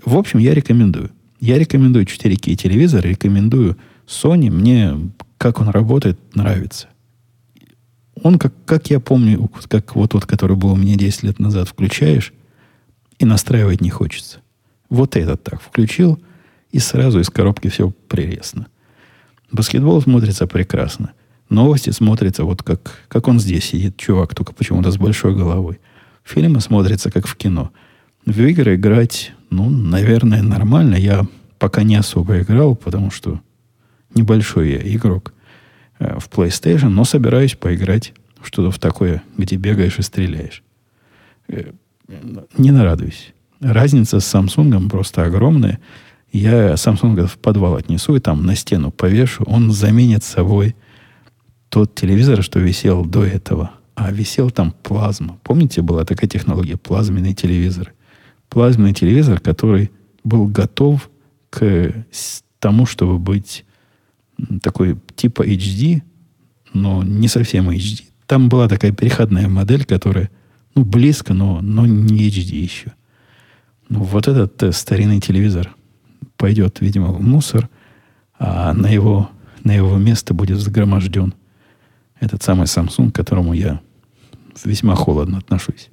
[0.05, 1.11] В общем, я рекомендую.
[1.41, 4.51] Я рекомендую 4К телевизор, рекомендую Sony.
[4.51, 6.89] Мне, как он работает, нравится.
[8.23, 11.69] Он, как, как я помню, как вот тот, который был у меня 10 лет назад,
[11.69, 12.33] включаешь,
[13.19, 14.41] и настраивать не хочется.
[14.89, 16.21] Вот этот так включил,
[16.71, 18.67] и сразу из коробки все прелестно.
[19.51, 21.13] Баскетбол смотрится прекрасно.
[21.49, 25.81] Новости смотрятся вот как, как он здесь сидит, чувак, только почему-то с большой головой.
[26.25, 27.71] Фильмы смотрятся как в кино.
[28.25, 30.97] В игры играть ну, наверное, нормально.
[30.97, 31.27] Я
[31.59, 33.41] пока не особо играл, потому что
[34.15, 35.35] небольшой я игрок
[35.99, 40.63] э, в PlayStation, но собираюсь поиграть что-то в такое, где бегаешь и стреляешь.
[41.49, 41.73] Э,
[42.57, 43.33] не нарадуюсь.
[43.61, 45.79] Разница с Samsung просто огромная.
[46.33, 49.45] Я Samsung в подвал отнесу и там на стену повешу.
[49.47, 50.77] Он заменит собой
[51.69, 53.73] тот телевизор, что висел до этого.
[53.95, 55.39] А висел там плазма.
[55.43, 57.93] Помните, была такая технология, плазменный телевизор
[58.49, 59.91] плазменный телевизор, который
[60.25, 61.11] был готов
[61.51, 61.93] к
[62.59, 63.65] тому, чтобы быть
[64.63, 66.03] такой типа HD,
[66.73, 68.05] но не совсем HD.
[68.27, 70.31] Там была такая переходная модель, которая
[70.75, 72.93] ну, близко, но, но не HD еще.
[73.89, 75.75] Ну, вот этот э, старинный телевизор
[76.37, 77.69] пойдет, видимо, в мусор,
[78.39, 79.31] а на его,
[79.65, 81.35] на его место будет загроможден
[82.21, 83.81] этот самый Samsung, к которому я
[84.65, 85.91] весьма холодно отношусь.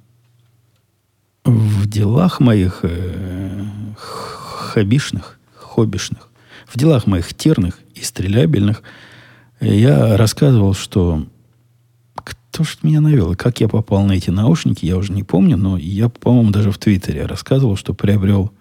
[1.44, 3.64] В делах моих э,
[3.96, 6.30] хобишных, хобишных,
[6.66, 8.82] в делах моих тирных и стрелябельных
[9.60, 11.26] я рассказывал, что
[12.54, 15.56] кто ж меня навел, и как я попал на эти наушники, я уже не помню,
[15.56, 18.52] но я, по-моему, даже в Твиттере рассказывал, что приобрел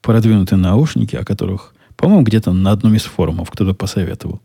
[0.00, 4.40] продвинутые наушники, о которых, по-моему, где-то на одном из форумов кто-то посоветовал.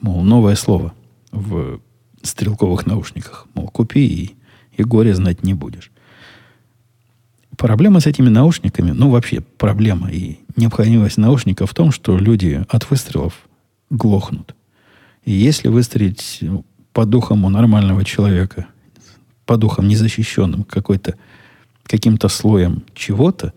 [0.00, 0.92] Мол, новое слово
[1.30, 1.78] в
[2.22, 3.46] стрелковых наушниках.
[3.54, 4.34] Мол, купи и,
[4.76, 5.92] и горе знать не будешь.
[7.56, 12.90] Проблема с этими наушниками, ну вообще проблема и необходимость наушников в том, что люди от
[12.90, 13.46] выстрелов
[13.90, 14.56] глохнут.
[15.24, 16.42] И если выстрелить
[16.94, 18.68] по духам у нормального человека,
[19.44, 21.16] по духам незащищенным какой-то,
[21.82, 23.52] каким-то слоем чего-то,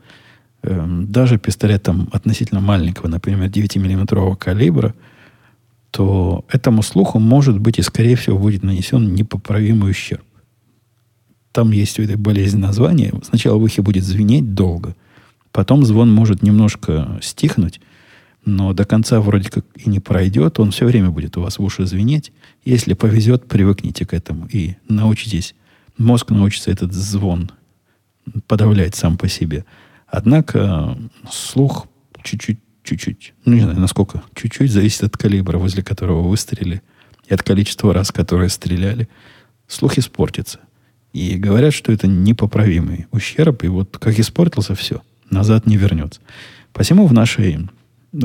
[0.64, 4.96] э, даже пистолетом относительно маленького, например, 9-миллиметрового калибра,
[5.92, 10.24] то этому слуху может быть и, скорее всего, будет нанесен непоправимый ущерб.
[11.52, 13.14] Там есть у этой болезни название.
[13.24, 14.96] Сначала в ухе будет звенеть долго,
[15.52, 17.82] потом звон может немножко стихнуть,
[18.48, 21.64] но до конца вроде как и не пройдет, он все время будет у вас в
[21.64, 22.32] уши звенеть.
[22.64, 25.54] Если повезет, привыкните к этому и научитесь.
[25.98, 27.52] Мозг научится этот звон
[28.48, 29.66] подавлять сам по себе.
[30.08, 30.98] Однако
[31.30, 31.88] слух
[32.24, 36.82] чуть-чуть, чуть-чуть, ну не знаю, насколько, чуть-чуть зависит от калибра, возле которого выстрелили,
[37.28, 39.10] и от количества раз, которые стреляли.
[39.68, 40.60] Слух испортится.
[41.12, 46.22] И говорят, что это непоправимый ущерб, и вот как испортился, все, назад не вернется.
[46.72, 47.68] Посему в нашей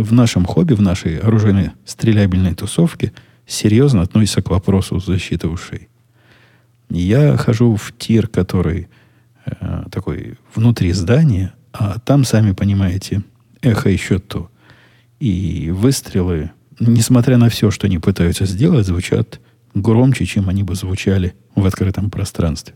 [0.00, 3.12] в нашем хобби, в нашей оружейной стрелябельной тусовке
[3.46, 5.88] серьезно относится к вопросу защиты ушей.
[6.88, 8.88] Я хожу в тир, который
[9.44, 13.22] э, такой внутри здания, а там, сами понимаете,
[13.60, 14.50] эхо еще то.
[15.20, 19.40] И выстрелы, несмотря на все, что они пытаются сделать, звучат
[19.74, 22.74] громче, чем они бы звучали в открытом пространстве.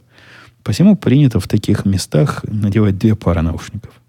[0.63, 3.93] Посему принято в таких местах надевать две пары наушников–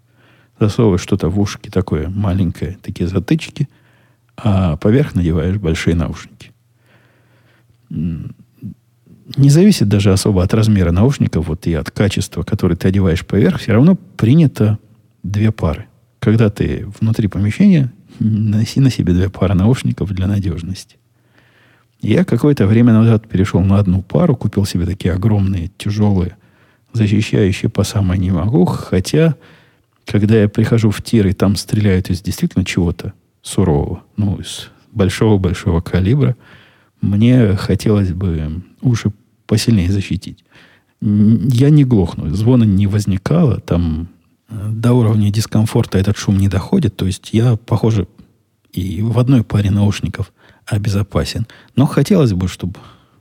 [0.58, 3.68] засовываешь что-то в ушки такое маленькое, такие затычки,
[4.36, 6.52] а поверх надеваешь большие наушники.
[7.90, 13.60] Не зависит даже особо от размера наушников вот и от качества, который ты одеваешь поверх,
[13.60, 14.78] все равно принято
[15.22, 15.86] две пары.
[16.18, 20.96] Когда ты внутри помещения, носи на себе две пары наушников для надежности.
[22.00, 26.36] Я какое-то время назад перешел на одну пару, купил себе такие огромные, тяжелые,
[26.92, 29.34] защищающие по самой не могу, хотя
[30.10, 35.80] когда я прихожу в тир, и там стреляют из действительно чего-то сурового, ну, из большого-большого
[35.80, 36.36] калибра,
[37.00, 39.12] мне хотелось бы уши
[39.46, 40.44] посильнее защитить.
[41.00, 44.08] Я не глохну, звона не возникало, там
[44.48, 48.08] э, до уровня дискомфорта этот шум не доходит, то есть я, похоже,
[48.72, 50.32] и в одной паре наушников
[50.66, 51.46] обезопасен.
[51.76, 52.80] Но хотелось бы, чтобы,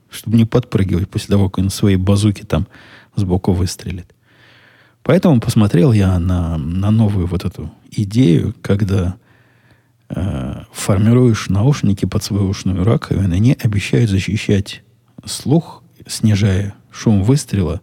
[0.10, 2.66] чтобы не подпрыгивать после того, как он свои базуки там
[3.16, 4.08] сбоку выстрелит.
[5.08, 9.16] Поэтому посмотрел я на, на новую вот эту идею, когда
[10.10, 14.84] э, формируешь наушники под свою ушную раковину, они обещают защищать
[15.24, 17.80] слух, снижая шум выстрела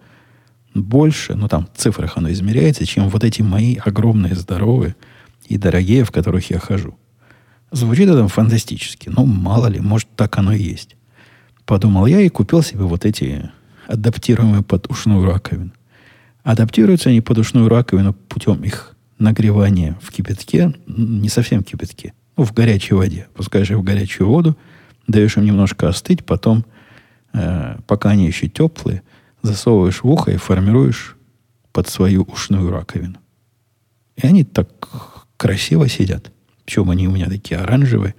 [0.75, 4.95] больше, ну там в цифрах оно измеряется, чем вот эти мои огромные, здоровые
[5.47, 6.95] и дорогие, в которых я хожу.
[7.71, 9.09] Звучит это фантастически.
[9.09, 10.95] Ну, мало ли, может, так оно и есть.
[11.65, 13.51] Подумал я и купил себе вот эти
[13.89, 15.73] адаптируемые под ушную раковину.
[16.45, 22.45] Адаптируются они под ушную раковину путем их нагревания в кипятке, не совсем в кипятке, ну,
[22.45, 23.29] в горячей воде.
[23.35, 24.57] Пускаешь их в горячую воду,
[25.07, 26.67] даешь им немножко остыть, потом,
[27.33, 29.03] э, пока они еще теплые,
[29.41, 31.17] засовываешь в ухо и формируешь
[31.73, 33.17] под свою ушную раковину.
[34.17, 34.69] И они так
[35.39, 36.31] красиво сидят.
[36.67, 38.15] Причем они у меня такие оранжевые.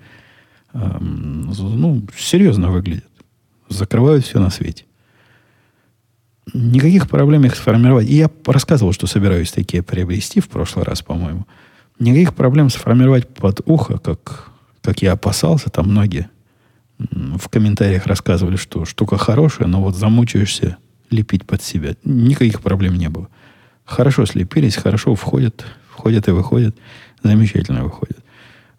[0.73, 3.05] Эм, ну, серьезно выглядят.
[3.69, 4.85] Закрывают все на свете
[6.53, 8.07] никаких проблем их сформировать.
[8.07, 11.45] И я рассказывал, что собираюсь такие приобрести в прошлый раз, по-моему.
[11.99, 15.69] Никаких проблем сформировать под ухо, как, как я опасался.
[15.69, 16.29] Там многие
[16.97, 20.77] в комментариях рассказывали, что штука хорошая, но вот замучаешься
[21.09, 21.95] лепить под себя.
[22.03, 23.27] Никаких проблем не было.
[23.83, 26.75] Хорошо слепились, хорошо входят, входят и выходят.
[27.23, 28.17] Замечательно выходят.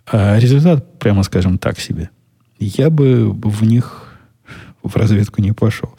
[0.06, 2.10] А результат, прямо скажем, так себе.
[2.58, 4.16] Я бы в них
[4.82, 5.94] в разведку не пошел.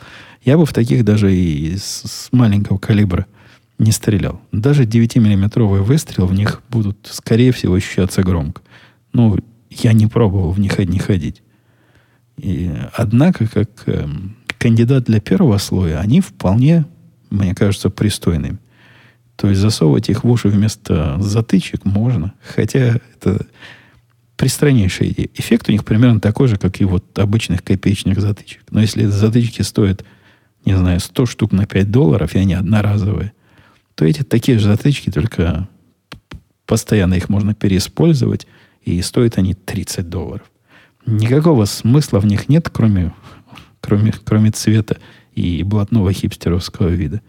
[0.48, 3.26] Я бы в таких даже и с, маленького калибра
[3.80, 4.40] не стрелял.
[4.54, 8.62] Даже 9-миллиметровый выстрел в них будут, скорее всего, ощущаться громко.
[9.12, 9.38] Ну,
[9.70, 11.44] я не пробовал в них одни ходить.
[12.38, 14.08] И, однако, как э,
[14.58, 16.86] кандидат для первого слоя, они вполне,
[17.30, 18.58] мне кажется, пристойными.
[19.36, 22.32] То есть засовывать их в уши вместо затычек можно.
[22.56, 23.46] Хотя это
[24.38, 25.28] пристраннейшая идея.
[25.36, 28.62] Эффект у них примерно такой же, как и вот обычных копеечных затычек.
[28.70, 30.06] Но если затычки стоят
[30.68, 33.32] не знаю, 100 штук на 5 долларов, и они одноразовые,
[33.96, 35.70] то эти такие же затычки, только
[36.66, 38.48] постоянно их можно переиспользовать,
[38.82, 40.46] и стоят они 30 долларов.
[41.06, 43.14] Никакого смысла в них нет, кроме,
[43.80, 44.98] кроме, кроме цвета
[45.34, 47.22] и блатного хипстеровского вида.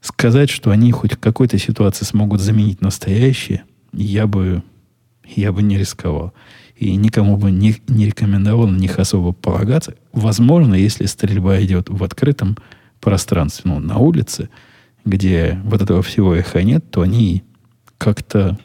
[0.00, 4.62] Сказать, что они хоть в какой-то ситуации смогут заменить настоящие, я бы,
[5.24, 6.32] я бы не рисковал.
[6.76, 9.96] И никому бы не, не рекомендовал на них особо полагаться.
[10.18, 12.58] Возможно, если стрельба идет в открытом
[13.00, 14.48] пространстве, ну, на улице,
[15.04, 17.44] где вот этого всего эха нет, то они
[17.98, 18.58] как-то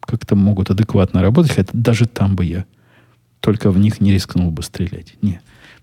[0.00, 2.66] как могут адекватно работать, хотя даже там бы я
[3.40, 5.16] только в них не рискнул бы стрелять.
[5.22, 5.40] Не,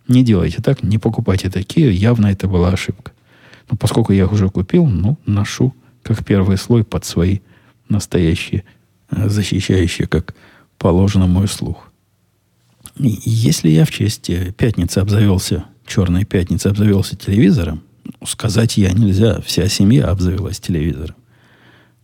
[0.08, 3.12] не делайте так, не покупайте такие, явно это была ошибка.
[3.70, 7.40] Но поскольку я их уже купил, ну, ношу как первый слой под свои
[7.90, 8.64] настоящие,
[9.12, 10.34] э, защищающие, как
[10.78, 11.89] положено, мой слух.
[13.00, 17.82] Если я в честь э, пятницы обзавелся, черной пятницы обзавелся телевизором,
[18.26, 21.16] сказать я нельзя, вся семья обзавелась телевизором,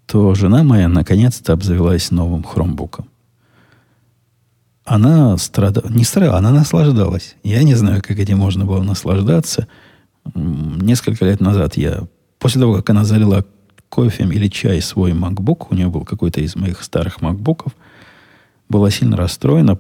[0.06, 3.10] то жена моя наконец-то обзавелась новым хромбуком.
[4.86, 7.36] Она страдала, не страдала, она наслаждалась.
[7.44, 9.68] Я не знаю, как этим можно было наслаждаться.
[10.34, 12.08] Несколько лет назад я,
[12.40, 13.46] после того, как она залила
[13.90, 17.74] кофе или чай свой MacBook, у нее был какой-то из моих старых MacBookов,
[18.70, 19.78] была сильно расстроена,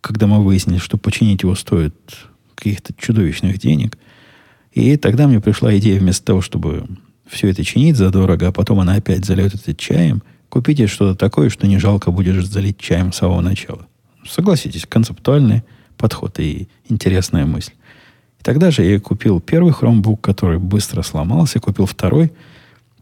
[0.00, 1.94] когда мы выяснили, что починить его стоит
[2.54, 3.98] каких-то чудовищных денег.
[4.72, 6.86] И тогда мне пришла идея вместо того, чтобы
[7.26, 11.66] все это чинить задорого, а потом она опять зальет это чаем, купите что-то такое, что
[11.66, 13.86] не жалко будешь залить чаем с самого начала.
[14.26, 15.62] Согласитесь, концептуальный
[15.96, 17.72] подход и интересная мысль.
[18.38, 22.32] И тогда же я купил первый хромбук, который быстро сломался, купил второй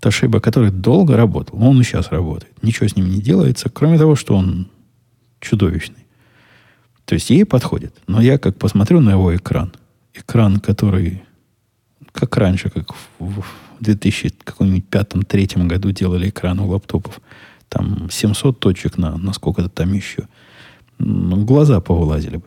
[0.01, 1.63] Toshiba, который долго работал.
[1.63, 2.53] Он и сейчас работает.
[2.63, 4.69] Ничего с ним не делается, кроме того, что он
[5.41, 6.08] чудовищный.
[7.09, 7.95] То есть ей подходит.
[8.07, 9.73] Но я как посмотрю на его экран,
[10.13, 11.23] экран, который
[12.13, 13.47] как раньше, как в, в
[13.81, 17.23] 2005-2003 году делали экран у лаптопов,
[17.71, 20.29] там 700 точек на, на сколько-то там еще.
[20.99, 22.45] Ну, глаза повылазили бы,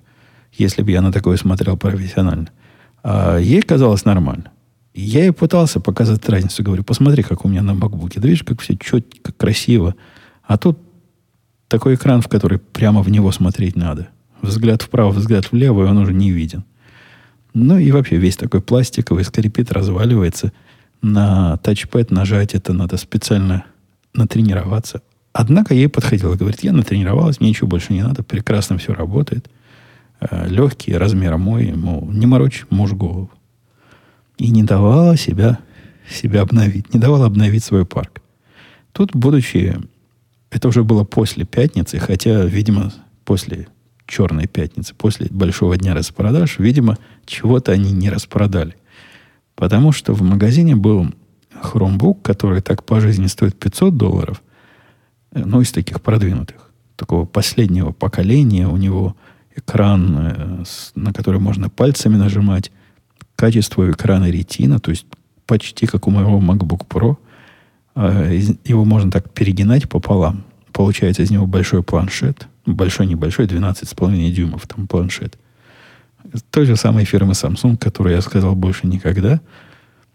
[0.53, 2.49] если бы я на такое смотрел профессионально.
[3.01, 4.51] А ей казалось нормально.
[4.93, 6.61] Я ей пытался показать разницу.
[6.61, 8.19] Говорю, посмотри, как у меня на макбуке.
[8.19, 9.95] Да видишь, как все четко, красиво.
[10.43, 10.77] А тут
[11.67, 14.09] такой экран, в который прямо в него смотреть надо.
[14.41, 16.63] Взгляд вправо, взгляд влево, и он уже не виден.
[17.53, 20.51] Ну и вообще весь такой пластиковый скрипит, разваливается.
[21.01, 23.65] На тачпэд нажать это надо специально
[24.13, 25.01] натренироваться.
[25.33, 26.35] Однако ей подходило.
[26.35, 29.49] Говорит, я натренировалась, мне ничего больше не надо, прекрасно все работает.
[30.19, 33.31] Э, Легкий, размер мой, мол, не морочь муж голову.
[34.37, 35.59] И не давала себя,
[36.09, 38.21] себя обновить, не давала обновить свой парк.
[38.91, 39.77] Тут, будучи,
[40.49, 42.91] это уже было после пятницы, хотя, видимо,
[43.23, 43.67] после
[44.11, 48.75] черной пятницы, после большого дня распродаж, видимо, чего-то они не распродали.
[49.55, 51.07] Потому что в магазине был
[51.59, 54.41] хромбук, который так по жизни стоит 500 долларов–
[55.33, 58.67] ну, из таких продвинутых, такого последнего поколения.
[58.67, 59.15] У него
[59.55, 60.63] экран, э,
[60.95, 62.71] на который можно пальцами нажимать.
[63.35, 65.05] Качество экрана ретина, то есть
[65.47, 67.17] почти как у моего MacBook Pro.
[67.95, 70.43] А, его можно так перегинать пополам.
[70.71, 72.47] Получается из него большой планшет.
[72.65, 75.37] Большой, небольшой, 12,5 дюймов там планшет.
[76.51, 79.41] Той же самой фирмы Samsung, которую я сказал больше никогда.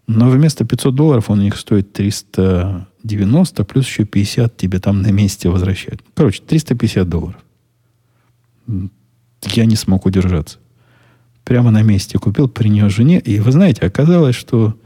[0.07, 5.01] Но вместо 500 долларов он у них стоит 300 90 плюс еще 50 тебе там
[5.01, 6.03] на месте возвращают.
[6.13, 7.39] Короче, 350 долларов.
[9.43, 10.59] Я не смог удержаться.
[11.43, 13.19] Прямо на месте купил, принес жене.
[13.19, 14.77] И вы знаете, оказалось, что,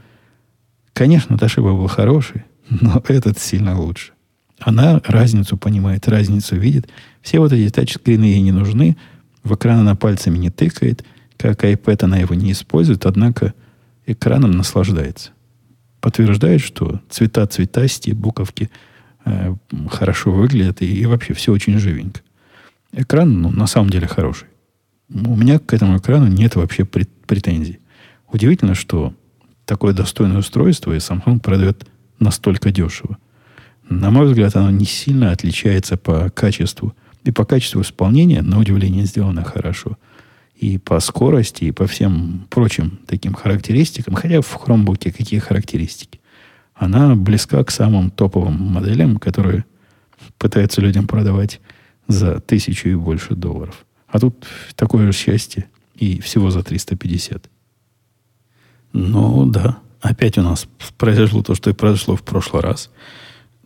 [0.92, 4.12] конечно, Ташиба был хороший, но этот сильно лучше.
[4.60, 6.88] Она разницу понимает, разницу видит.
[7.22, 8.96] Все вот эти тачскрины ей не нужны.
[9.42, 11.04] В экран она пальцами не тыкает.
[11.36, 13.54] Как iPad она его не использует, однако
[14.06, 15.32] экраном наслаждается
[16.02, 18.70] подтверждает, что цвета цветасти, буковки
[19.24, 19.54] э,
[19.88, 22.20] хорошо выглядят и, и вообще все очень живенько.
[22.92, 24.48] Экран, ну, на самом деле хороший.
[25.08, 27.78] У меня к этому экрану нет вообще претензий.
[28.30, 29.14] Удивительно, что
[29.64, 31.86] такое достойное устройство и Samsung продает
[32.18, 33.16] настолько дешево.
[33.88, 36.94] На мой взгляд, оно не сильно отличается по качеству.
[37.24, 39.98] И по качеству исполнения, на удивление, сделано хорошо–
[40.62, 46.20] и по скорости, и по всем прочим таким характеристикам, хотя в хромбуке какие характеристики,
[46.74, 49.64] она близка к самым топовым моделям, которые
[50.38, 51.60] пытаются людям продавать
[52.06, 53.84] за тысячу и больше долларов.
[54.06, 54.46] А тут
[54.76, 55.66] такое же счастье
[55.96, 57.50] и всего за 350.
[58.92, 62.90] Ну да, опять у нас произошло то, что и произошло в прошлый раз.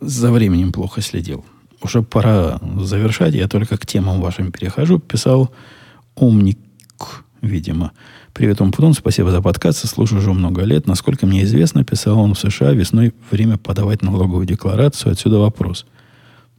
[0.00, 1.44] За временем плохо следил.
[1.86, 3.34] Уже пора завершать.
[3.34, 4.98] Я только к темам вашим перехожу.
[4.98, 5.52] Писал
[6.16, 6.58] умник
[7.42, 7.92] видимо.
[8.32, 10.88] Привет, Умпутун, спасибо за подкаст, слушаю уже много лет.
[10.88, 15.12] Насколько мне известно, писал он в США весной время подавать налоговую декларацию.
[15.12, 15.86] Отсюда вопрос.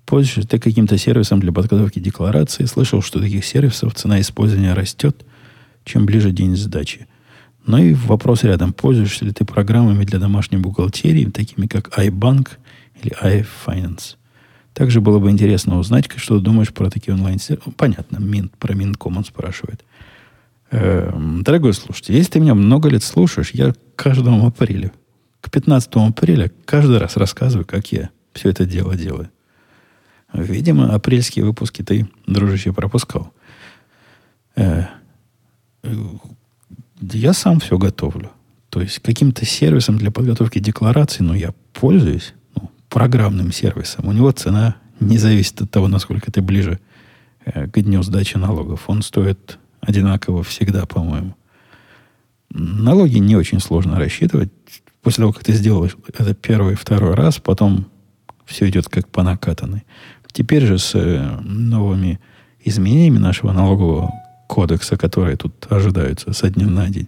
[0.06, 2.64] Пользуешься ты каким-то сервисом для подготовки декларации?
[2.64, 5.26] Слышал, что таких сервисов цена использования растет,
[5.84, 7.06] чем ближе день сдачи.
[7.66, 8.72] Ну и вопрос рядом.
[8.72, 12.48] Пользуешься ли ты программами для домашней бухгалтерии, такими как iBank
[13.04, 14.16] или iFinance?
[14.78, 17.72] Также было бы интересно узнать, что ты думаешь про такие онлайн-сервисы.
[17.72, 19.84] Понятно, Мин, про Минком он спрашивает.
[20.70, 24.92] Эм, дорогой слушатель, если ты меня много лет слушаешь, я каждому апрелю,
[25.42, 29.32] к 15 апреля каждый раз рассказываю, как я все это дело делаю.
[30.32, 33.34] Видимо, апрельские выпуски ты, дружище, пропускал.
[34.56, 34.84] Э,
[37.02, 38.30] я сам все готовлю.
[38.70, 42.37] То есть каким-то сервисом для подготовки декларации, ну, я пользуюсь ну,
[42.90, 44.08] программным сервисом.
[44.08, 46.80] У него цена не зависит от того, насколько ты ближе
[47.46, 48.84] э, к дню сдачи налогов.
[48.88, 51.36] Он стоит одинаково всегда, по-моему.
[52.50, 54.52] Налоги не очень сложно рассчитывать.
[55.02, 57.88] После того, как ты сделал это первый и второй раз, потом
[58.46, 59.84] все идет как по накатанной.
[60.32, 62.20] Теперь же с э, новыми
[62.64, 64.12] изменениями нашего налогового
[64.48, 67.08] кодекса, которые тут ожидаются со дня на день,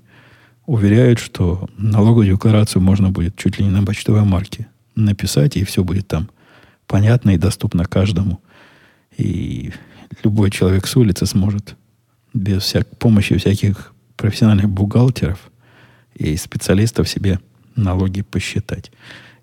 [0.65, 4.67] уверяют, что налоговую декларацию можно будет чуть ли не на почтовой марке
[5.05, 6.29] написать, и все будет там
[6.87, 8.41] понятно и доступно каждому.
[9.17, 9.71] И
[10.23, 11.75] любой человек с улицы сможет
[12.33, 15.51] без всяк помощи всяких профессиональных бухгалтеров
[16.15, 17.39] и специалистов себе
[17.75, 18.91] налоги посчитать.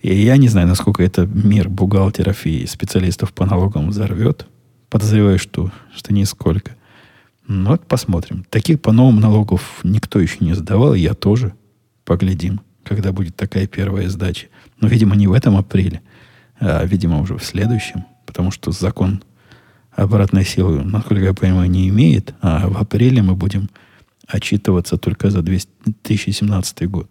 [0.03, 4.47] И я не знаю, насколько это мир бухгалтеров и специалистов по налогам взорвет.
[4.91, 6.77] Подозреваю, что, что нисколько.
[7.49, 8.45] Ну, вот посмотрим.
[8.51, 11.55] Таких по новым налогов никто еще не сдавал, я тоже.
[12.05, 14.47] Поглядим, когда будет такая первая сдача.
[14.81, 16.03] Но, видимо, не в этом апреле,
[16.61, 19.22] а, видимо, уже в следующем, потому что закон
[19.93, 23.70] обратной силы, насколько я понимаю, не имеет, а в апреле мы будем
[24.27, 27.11] отчитываться только за 2017 год.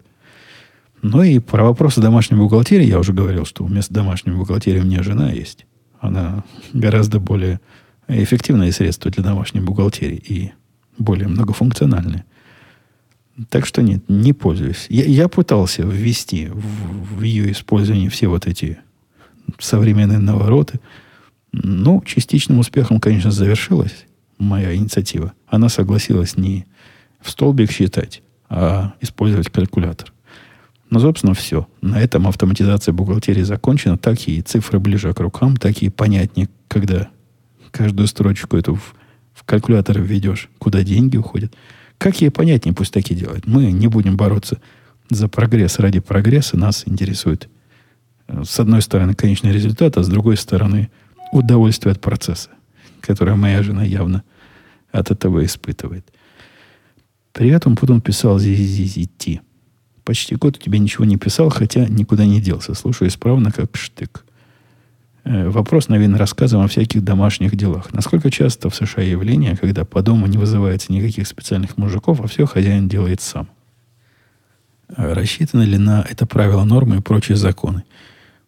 [1.01, 5.03] Ну и про вопросы домашней бухгалтерии я уже говорил, что вместо домашней бухгалтерии у меня
[5.03, 5.65] жена есть.
[5.99, 6.43] Она
[6.73, 7.59] гораздо более
[8.07, 10.51] эффективное средство для домашней бухгалтерии и
[10.97, 12.25] более многофункциональное.
[13.49, 14.85] Так что нет, не пользуюсь.
[14.89, 18.77] Я, я пытался ввести в, в ее использование все вот эти
[19.59, 20.79] современные навороты.
[21.51, 24.05] Ну, частичным успехом, конечно, завершилась
[24.37, 25.33] моя инициатива.
[25.47, 26.65] Она согласилась не
[27.21, 30.13] в столбик считать, а использовать калькулятор.
[30.89, 31.67] Но, собственно, все.
[31.81, 33.97] На этом автоматизация бухгалтерии закончена.
[33.97, 37.09] Так и цифры ближе к рукам, так и понятнее, когда
[37.71, 38.95] каждую строчку эту в,
[39.33, 41.53] в калькулятор введешь, куда деньги уходят.
[41.97, 43.47] Как ей понятнее, пусть так и делают.
[43.47, 44.59] Мы не будем бороться
[45.09, 46.57] за прогресс ради прогресса.
[46.57, 47.49] Нас интересует,
[48.27, 50.89] э, с одной стороны, конечный результат, а с другой стороны,
[51.31, 52.49] удовольствие от процесса,
[53.01, 54.23] которое моя жена явно
[54.91, 56.05] от этого испытывает.
[57.33, 59.41] При этом потом писал ZZZT.
[60.03, 62.73] Почти год у тебя ничего не писал, хотя никуда не делся.
[62.75, 64.23] Слушаю исправно, как штык.
[65.25, 67.91] Э, вопрос, наверное, рассказом о всяких домашних делах.
[67.93, 72.45] Насколько часто в США явление, когда по дому не вызывается никаких специальных мужиков, а все
[72.45, 73.49] хозяин делает сам?
[74.95, 77.83] Э, рассчитано ли на это правило нормы и прочие законы?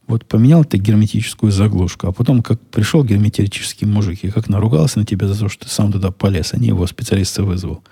[0.06, 5.06] Вот поменял ты герметическую заглушку, а потом, как пришел герметический мужик и как наругался на
[5.06, 7.84] тебя за то, что ты сам туда полез, а не его специалиста вызвал.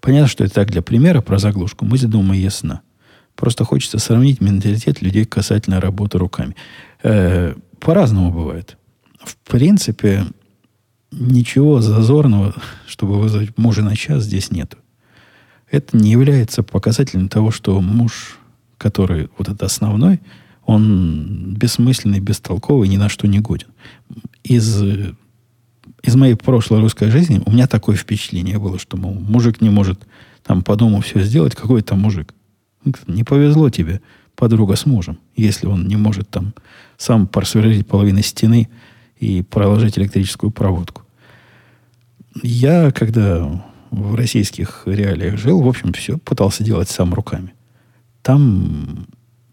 [0.00, 1.86] Понятно, что это так для примера про заглушку.
[1.86, 2.82] Мысль, думаю, ясна.
[3.36, 6.56] Просто хочется сравнить менталитет людей касательно работы руками.
[7.02, 7.54] Э,
[7.84, 8.78] по-разному бывает.
[9.22, 10.24] В принципе,
[11.12, 12.54] ничего зазорного,
[12.86, 14.76] чтобы вызвать мужа на час, здесь нет.
[15.70, 18.38] Это не является показателем того, что муж,
[18.78, 20.20] который вот этот основной,
[20.64, 23.68] он бессмысленный, бестолковый, ни на что не годен.
[24.42, 24.82] Из,
[26.02, 30.06] из моей прошлой русской жизни у меня такое впечатление было, что мол, мужик не может
[30.42, 32.34] там по дому все сделать, какой то мужик.
[33.06, 34.00] Не повезло тебе
[34.36, 36.54] подруга с мужем, если он не может там
[36.96, 38.68] сам просверлить половину стены
[39.18, 41.02] и проложить электрическую проводку.
[42.42, 47.54] Я, когда в российских реалиях жил, в общем, все пытался делать сам руками.
[48.22, 49.06] Там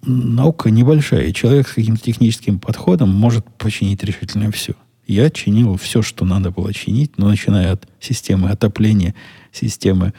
[0.03, 4.73] наука небольшая, и человек с каким-то техническим подходом может починить решительно все.
[5.07, 9.13] Я чинил все, что надо было чинить, но начиная от системы отопления,
[9.51, 10.13] системы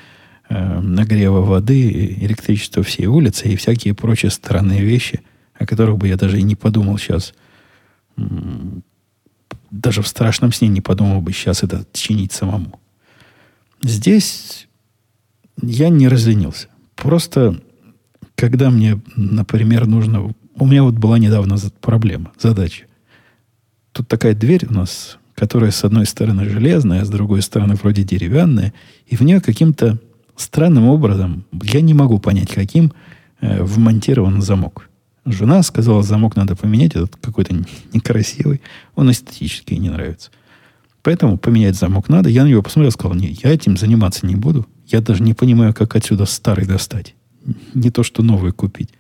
[0.49, 5.21] э, нагрева воды, электричества всей улицы и всякие прочие странные вещи,
[5.63, 7.35] о которых бы я даже и не подумал сейчас.
[9.71, 12.81] Даже в страшном сне не подумал бы сейчас это чинить самому.
[13.83, 14.69] Здесь
[15.61, 16.69] я не разленился.
[16.95, 17.61] Просто,
[18.35, 20.35] когда мне, например, нужно...
[20.57, 22.85] У меня вот была недавно проблема, задача.
[23.93, 28.05] Тут такая дверь у нас, которая с одной стороны железная, а с другой стороны вроде
[28.05, 28.73] деревянная,
[29.07, 29.99] и в нее каким-то
[30.37, 32.93] странным образом, я не могу понять, каким,
[33.41, 34.89] э, вмонтирован замок.
[35.25, 37.55] Жена сказала, замок надо поменять, этот какой-то
[37.93, 38.61] некрасивый,
[38.97, 40.31] он эстетически не нравится.
[41.03, 42.29] Поэтому поменять замок надо.
[42.29, 44.67] Я на него посмотрел, сказал, нет, я этим заниматься не буду.
[44.87, 47.15] Я даже не понимаю, как отсюда старый достать.
[47.75, 48.91] Не то, что новый купить.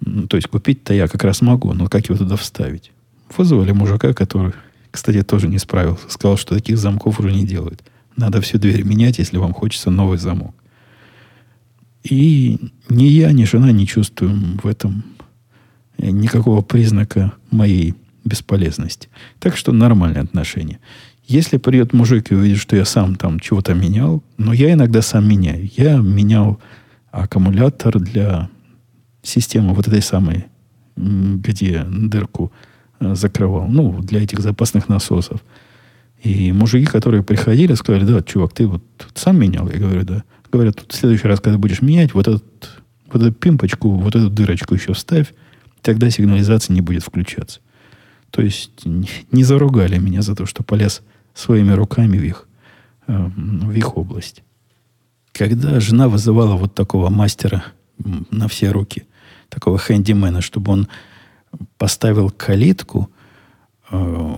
[0.00, 2.92] Ну, то есть купить-то я как раз могу, но как его туда вставить?
[3.36, 4.52] Вызвали мужика, который,
[4.90, 6.08] кстати, тоже не справился.
[6.08, 7.82] Сказал, что таких замков уже не делают.
[8.16, 10.54] Надо всю дверь менять, если вам хочется новый замок.
[12.04, 12.58] И
[12.88, 15.02] ни я, ни жена не чувствуем в этом
[15.98, 17.94] никакого признака моей
[18.24, 19.08] бесполезности.
[19.38, 20.80] Так что нормальные отношения.
[21.26, 25.28] Если придет мужик и увидит, что я сам там чего-то менял, но я иногда сам
[25.28, 25.68] меняю.
[25.76, 26.60] Я менял
[27.10, 28.48] аккумулятор для
[29.22, 30.46] системы вот этой самой,
[30.96, 32.52] где дырку
[33.00, 33.66] э, закрывал.
[33.66, 35.40] Ну, для этих запасных насосов.
[36.22, 38.82] И мужики, которые приходили, сказали, да, чувак, ты вот
[39.14, 39.68] сам менял?
[39.68, 40.24] Я говорю, да.
[40.50, 42.44] Говорят, в следующий раз, когда будешь менять, вот, этот,
[43.12, 45.34] вот эту пимпочку, вот эту дырочку еще вставь,
[45.86, 47.60] тогда сигнализация не будет включаться.
[48.30, 48.84] То есть
[49.32, 52.48] не заругали меня за то, что полез своими руками в их,
[53.06, 54.42] э, в их область.
[55.32, 57.64] Когда жена вызывала вот такого мастера
[58.30, 59.06] на все руки,
[59.48, 60.88] такого хэндимена, чтобы он
[61.78, 63.08] поставил калитку,
[63.92, 64.34] э,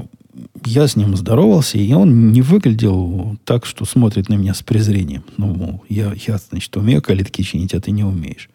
[0.66, 5.24] я с ним здоровался, и он не выглядел так, что смотрит на меня с презрением.
[5.38, 8.50] Ну, я, я значит, умею калитки чинить, а ты не умеешь.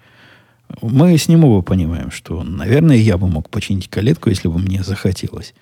[0.81, 4.83] Мы с ним оба понимаем, что, наверное, я бы мог починить калитку, если бы мне
[4.83, 5.53] захотелось.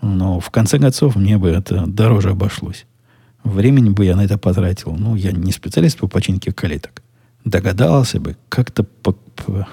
[0.00, 2.86] Но, в конце концов, мне бы это дороже обошлось.
[3.42, 4.96] Времени бы я на это потратил.
[4.96, 7.02] Ну, я не специалист по починке калиток.
[7.44, 9.68] Догадался бы, как-то по, по,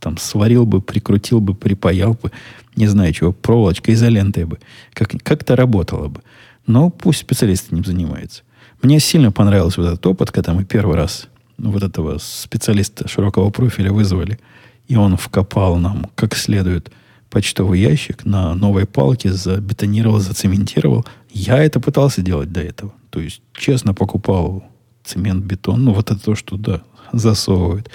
[0.00, 2.32] там сварил бы, прикрутил бы, припаял бы,
[2.76, 4.58] не знаю чего, проволочкой, изолентой бы.
[4.94, 6.22] Как, как-то работало бы.
[6.66, 8.42] Но пусть специалист этим занимается.
[8.82, 11.28] Мне сильно понравился вот этот опыт, когда мы первый раз
[11.58, 14.38] вот этого специалиста широкого профиля вызвали,
[14.86, 16.90] и он вкопал нам как следует
[17.30, 21.04] почтовый ящик на новой палке, забетонировал, зацементировал.
[21.30, 22.92] Я это пытался делать до этого.
[23.10, 24.64] То есть, честно покупал
[25.04, 26.82] цемент, бетон, ну, вот это то, что, да,
[27.12, 27.90] засовывают.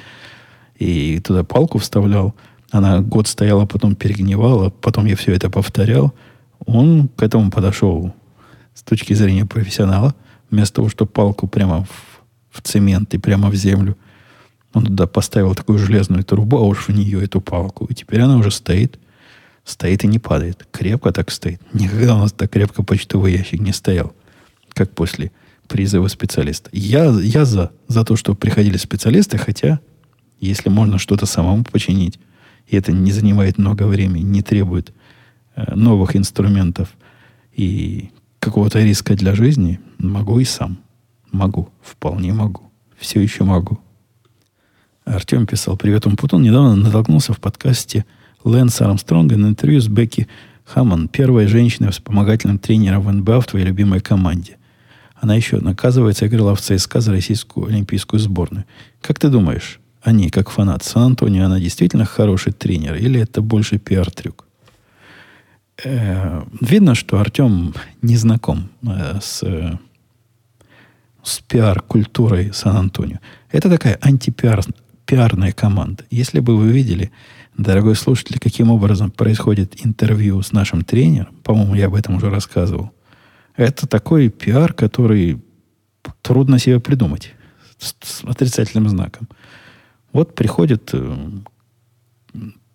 [0.78, 2.36] И туда палку вставлял.
[2.72, 4.70] Она год стояла, потом перегнивала.
[4.70, 6.14] Потом я все это повторял.
[6.66, 8.14] Он к этому подошел
[8.74, 10.16] с точки зрения профессионала.
[10.50, 11.88] Вместо того, чтобы палку прямо
[12.54, 13.98] в цемент и прямо в землю.
[14.74, 17.86] Он туда поставил такую железную трубу, а уж в нее эту палку.
[17.86, 19.00] И теперь она уже стоит.
[19.66, 20.68] Стоит и не падает.
[20.72, 21.62] Крепко так стоит.
[21.74, 24.14] Никогда у нас так крепко почтовый ящик не стоял,
[24.74, 25.32] как после
[25.68, 26.70] призыва специалиста.
[26.74, 29.80] Я, я за, за то, что приходили специалисты, хотя,
[30.40, 32.20] если можно что-то самому починить,
[32.68, 34.94] и это не занимает много времени, не требует
[35.56, 36.90] э, новых инструментов
[37.54, 40.83] и какого-то риска для жизни, могу и сам.
[41.34, 41.70] Могу.
[41.82, 42.62] Вполне могу.
[42.98, 43.80] Все еще могу.
[45.04, 46.44] Артем писал, привет, Умпутун.
[46.44, 48.06] Недавно натолкнулся в подкасте
[48.44, 50.28] Лэнса Армстронга на интервью с Бекки
[50.64, 54.58] Хаммон, первой женщиной вспомогательным тренером в НБА в твоей любимой команде.
[55.16, 58.66] Она еще, оказывается, играла в ЦСКА за российскую олимпийскую сборную.
[59.02, 64.46] Как ты думаешь, они, как фанат Сан-Антонио, она действительно хороший тренер или это больше пиар-трюк?
[65.84, 67.74] Э, видно, что Артем
[68.04, 69.80] не знаком э, с
[71.24, 73.20] с пиар-культурой Сан-Антонио.
[73.50, 76.04] Это такая антипиарная команда.
[76.12, 77.12] Если бы вы видели,
[77.58, 82.92] дорогой слушатель, каким образом происходит интервью с нашим тренером, по-моему, я об этом уже рассказывал,
[83.56, 85.42] это такой пиар, который
[86.22, 87.34] трудно себе придумать
[87.78, 89.30] с, с отрицательным знаком.
[90.12, 91.18] Вот приходит, э,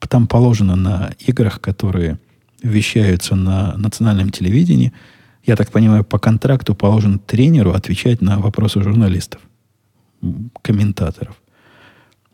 [0.08, 2.18] там положено на играх, которые
[2.62, 4.94] вещаются на национальном телевидении–
[5.48, 9.40] я так понимаю, по контракту положен тренеру отвечать на вопросы журналистов,
[10.60, 11.40] комментаторов.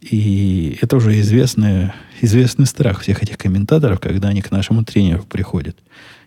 [0.00, 5.78] И это уже известный, известный страх всех этих комментаторов, когда они к нашему тренеру приходят.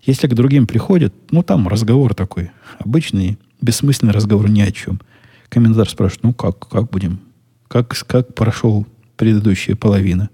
[0.01, 5.01] Если к другим приходят, ну, там разговор такой, обычный, бессмысленный разговор ни о чем.
[5.49, 7.19] Комментатор спрашивает, ну, как, как будем?
[7.67, 10.29] Как, как прошел предыдущая половина?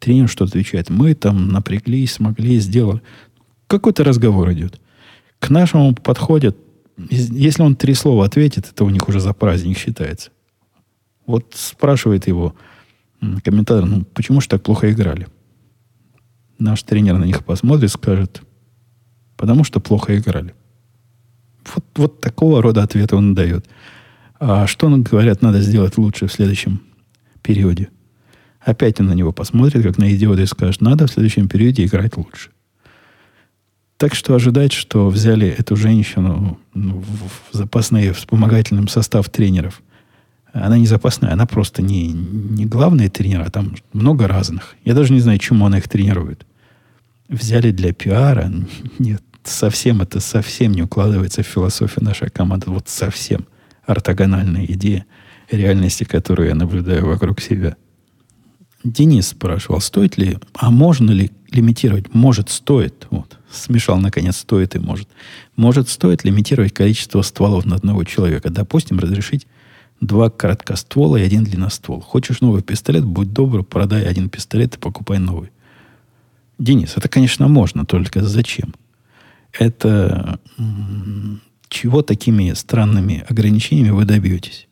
[0.00, 0.90] Тренер что отвечает?
[0.90, 3.00] Мы там напряглись, смогли, сделали.
[3.68, 4.80] Какой-то разговор идет
[5.42, 6.56] к нашему подходят,
[7.10, 10.30] если он три слова ответит, это у них уже за праздник считается.
[11.26, 12.54] Вот спрашивает его
[13.42, 15.26] комментатор, ну почему же так плохо играли?
[16.60, 18.42] Наш тренер на них посмотрит, скажет,
[19.36, 20.54] потому что плохо играли.
[21.74, 23.66] Вот, вот такого рода ответа он дает.
[24.38, 26.82] А что, говорят, надо сделать лучше в следующем
[27.42, 27.88] периоде?
[28.60, 32.16] Опять он на него посмотрит, как на идиота, и скажет, надо в следующем периоде играть
[32.16, 32.50] лучше.
[34.02, 37.04] Так что ожидать, что взяли эту женщину ну,
[37.52, 39.80] в запасный вспомогательным состав тренеров,
[40.52, 44.74] она не запасная, она просто не, не главный тренер, а там много разных.
[44.84, 46.44] Я даже не знаю, чему она их тренирует.
[47.28, 48.52] Взяли для пиара?
[48.98, 52.72] Нет, совсем это совсем не укладывается в философию нашей команды.
[52.72, 53.46] Вот совсем
[53.86, 55.04] ортогональная идея
[55.48, 57.76] реальности, которую я наблюдаю вокруг себя.
[58.82, 62.14] Денис спрашивал, стоит ли, а можно ли лимитировать?
[62.14, 63.06] Может, стоит.
[63.10, 65.08] Вот смешал, наконец, стоит и может.
[65.56, 68.50] Может, стоит лимитировать количество стволов на одного человека.
[68.50, 69.46] Допустим, разрешить
[70.00, 72.00] два короткоствола и один длинноствол.
[72.00, 75.50] Хочешь новый пистолет, будь добр, продай один пистолет и покупай новый.
[76.58, 78.74] Денис, это, конечно, можно, только зачем?
[79.52, 80.38] Это
[81.68, 84.68] чего такими странными ограничениями вы добьетесь?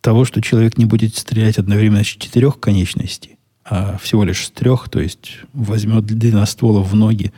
[0.00, 3.35] Того, что человек не будет стрелять одновременно с четырех конечностей,
[3.68, 7.32] а всего лишь с трех, то есть возьмет длинноствола в ноги,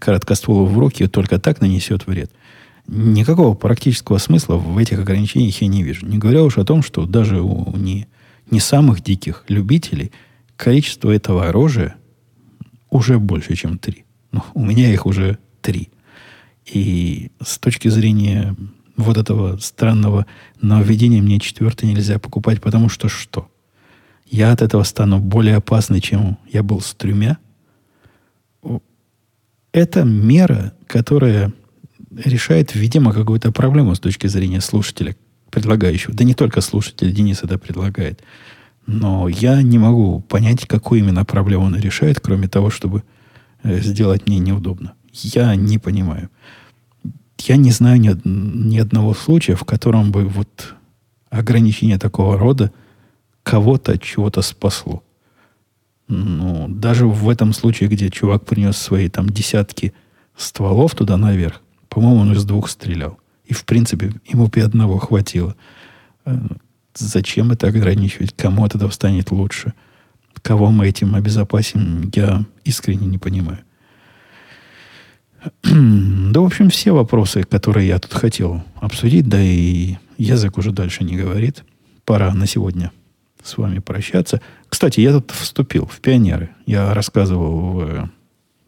[0.00, 2.30] короткоствола в руки, и только так нанесет вред.
[2.86, 6.06] Никакого практического смысла в этих ограничениях я не вижу.
[6.06, 8.06] Не говоря уж о том, что даже у не,
[8.50, 10.12] не самых диких любителей
[10.56, 11.96] количество этого оружия
[12.90, 14.04] уже больше, чем три.
[14.30, 15.88] Ну, у меня их уже три.
[16.66, 18.54] И с точки зрения
[18.96, 20.26] вот этого странного
[20.60, 23.48] нововведения мне четвертый нельзя покупать, потому что что?
[24.26, 27.38] Я от этого стану более опасный, чем я был с тремя?
[29.72, 31.52] Это мера, которая
[32.14, 35.16] решает, видимо, какую-то проблему с точки зрения слушателя,
[35.50, 36.14] предлагающего.
[36.14, 38.22] Да не только слушатель, Денис это предлагает.
[38.86, 43.04] Но я не могу понять, какую именно проблему он решает, кроме того, чтобы
[43.62, 44.94] э, сделать мне неудобно.
[45.12, 46.30] Я не понимаю.
[47.38, 50.74] Я не знаю ни, ни одного случая, в котором бы вот
[51.30, 52.72] ограничение такого рода
[53.42, 55.02] кого-то от чего-то спасло.
[56.08, 59.94] Ну, даже в этом случае, где чувак принес свои там десятки
[60.36, 63.18] стволов туда наверх, по-моему, он из двух стрелял.
[63.44, 65.56] И, в принципе, ему бы одного хватило.
[66.24, 66.38] Э,
[66.94, 68.34] зачем это ограничивать?
[68.36, 69.74] Кому от этого станет лучше?
[70.40, 73.58] Кого мы этим обезопасим, я искренне не понимаю.
[75.62, 81.04] Да, в общем, все вопросы, которые я тут хотел обсудить, да и язык уже дальше
[81.04, 81.64] не говорит.
[82.04, 82.90] Пора на сегодня
[83.42, 84.40] с вами прощаться.
[84.68, 86.50] Кстати, я тут вступил в пионеры.
[86.66, 88.10] Я рассказывал, в,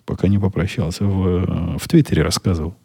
[0.05, 2.77] пока не попрощался, в, в Твиттере рассказывал.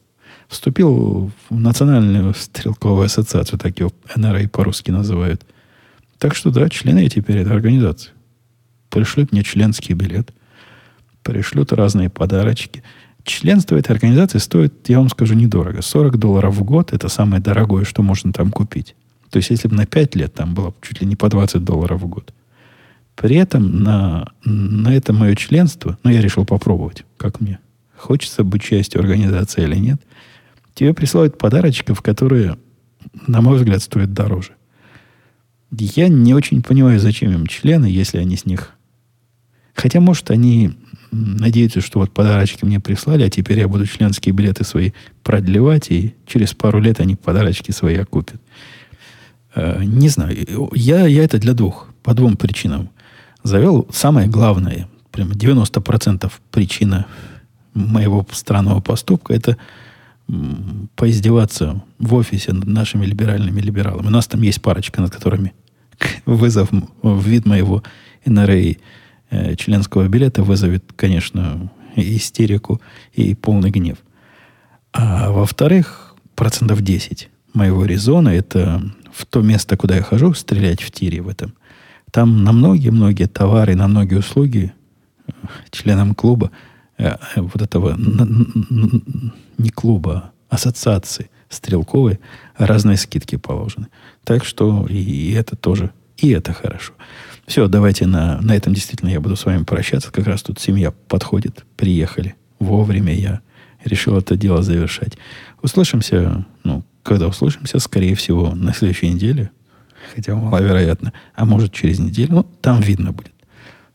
[0.48, 5.46] Вступил в Национальную стрелковую ассоциацию, так его НРА по-русски называют.
[6.18, 8.12] Так что, да, члены я теперь этой организации.
[8.90, 10.34] Пришлют мне членский билет.
[11.24, 12.84] Пришлют разные подарочки.
[13.24, 15.82] Членство этой организации стоит, я вам скажу, недорого.
[15.82, 18.96] 40 долларов в год– это самое дорогое, что можно там купить.
[19.30, 22.02] То есть, если бы на 5 лет там было чуть ли не по 20 долларов
[22.02, 22.34] в год.
[23.16, 27.60] При этом на, на это мое членство, ну, я решил попробовать, как мне.
[27.98, 30.02] Хочется быть частью организации или нет.
[30.74, 32.58] Тебе присылают подарочков, которые,
[33.28, 34.54] на мой взгляд, стоят дороже.
[35.72, 38.72] Я не очень понимаю, зачем им члены, если они с них...
[39.76, 40.72] Хотя, может, они
[41.12, 44.92] надеются, что вот подарочки мне прислали, а теперь я буду членские билеты свои
[45.24, 48.42] продлевать, и через пару лет они подарочки свои окупят.
[49.56, 50.38] Э, не знаю.
[50.74, 52.89] Я, я это для двух, по двум причинам
[53.43, 53.88] завел.
[53.91, 57.06] Самое главное, прямо 90% причина
[57.74, 59.58] моего странного поступка, это
[60.95, 64.08] поиздеваться в офисе над нашими либеральными либералами.
[64.08, 65.54] У нас там есть парочка, над которыми
[66.26, 66.70] вызов
[67.02, 67.84] в вид моего
[68.26, 68.76] НРА
[69.32, 72.80] э, членского билета вызовет, конечно, истерику
[73.14, 73.97] и полный гнев.
[74.93, 78.82] А во-вторых, процентов 10 моего резона это
[79.20, 81.54] в то место, куда я хожу, стрелять в тире в этом.
[82.12, 84.74] Там на многие-многие товары, на многие услуги
[85.28, 85.32] э,
[85.70, 86.52] членам клуба,
[86.98, 87.96] э, вот этого,
[89.58, 92.20] не клуба, а ассоциации стрелковой,
[92.58, 93.88] разные скидки положены.
[94.24, 96.94] Так что и это тоже, и это хорошо.
[97.46, 100.12] Все, давайте на, на этом действительно я буду с вами прощаться.
[100.12, 102.36] Как раз тут семья подходит, приехали.
[102.60, 103.42] Вовремя я
[103.84, 105.18] решил это дело завершать.
[105.62, 109.52] Услышимся, ну, когда услышимся, скорее всего, на следующей неделе,
[110.16, 113.34] хотя маловероятно, а может через неделю, ну, там видно будет.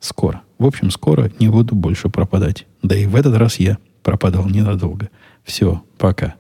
[0.01, 0.43] Скоро.
[0.59, 2.67] В общем, скоро не буду больше пропадать.
[2.83, 5.09] Да и в этот раз я пропадал ненадолго.
[5.45, 6.35] Все, пока.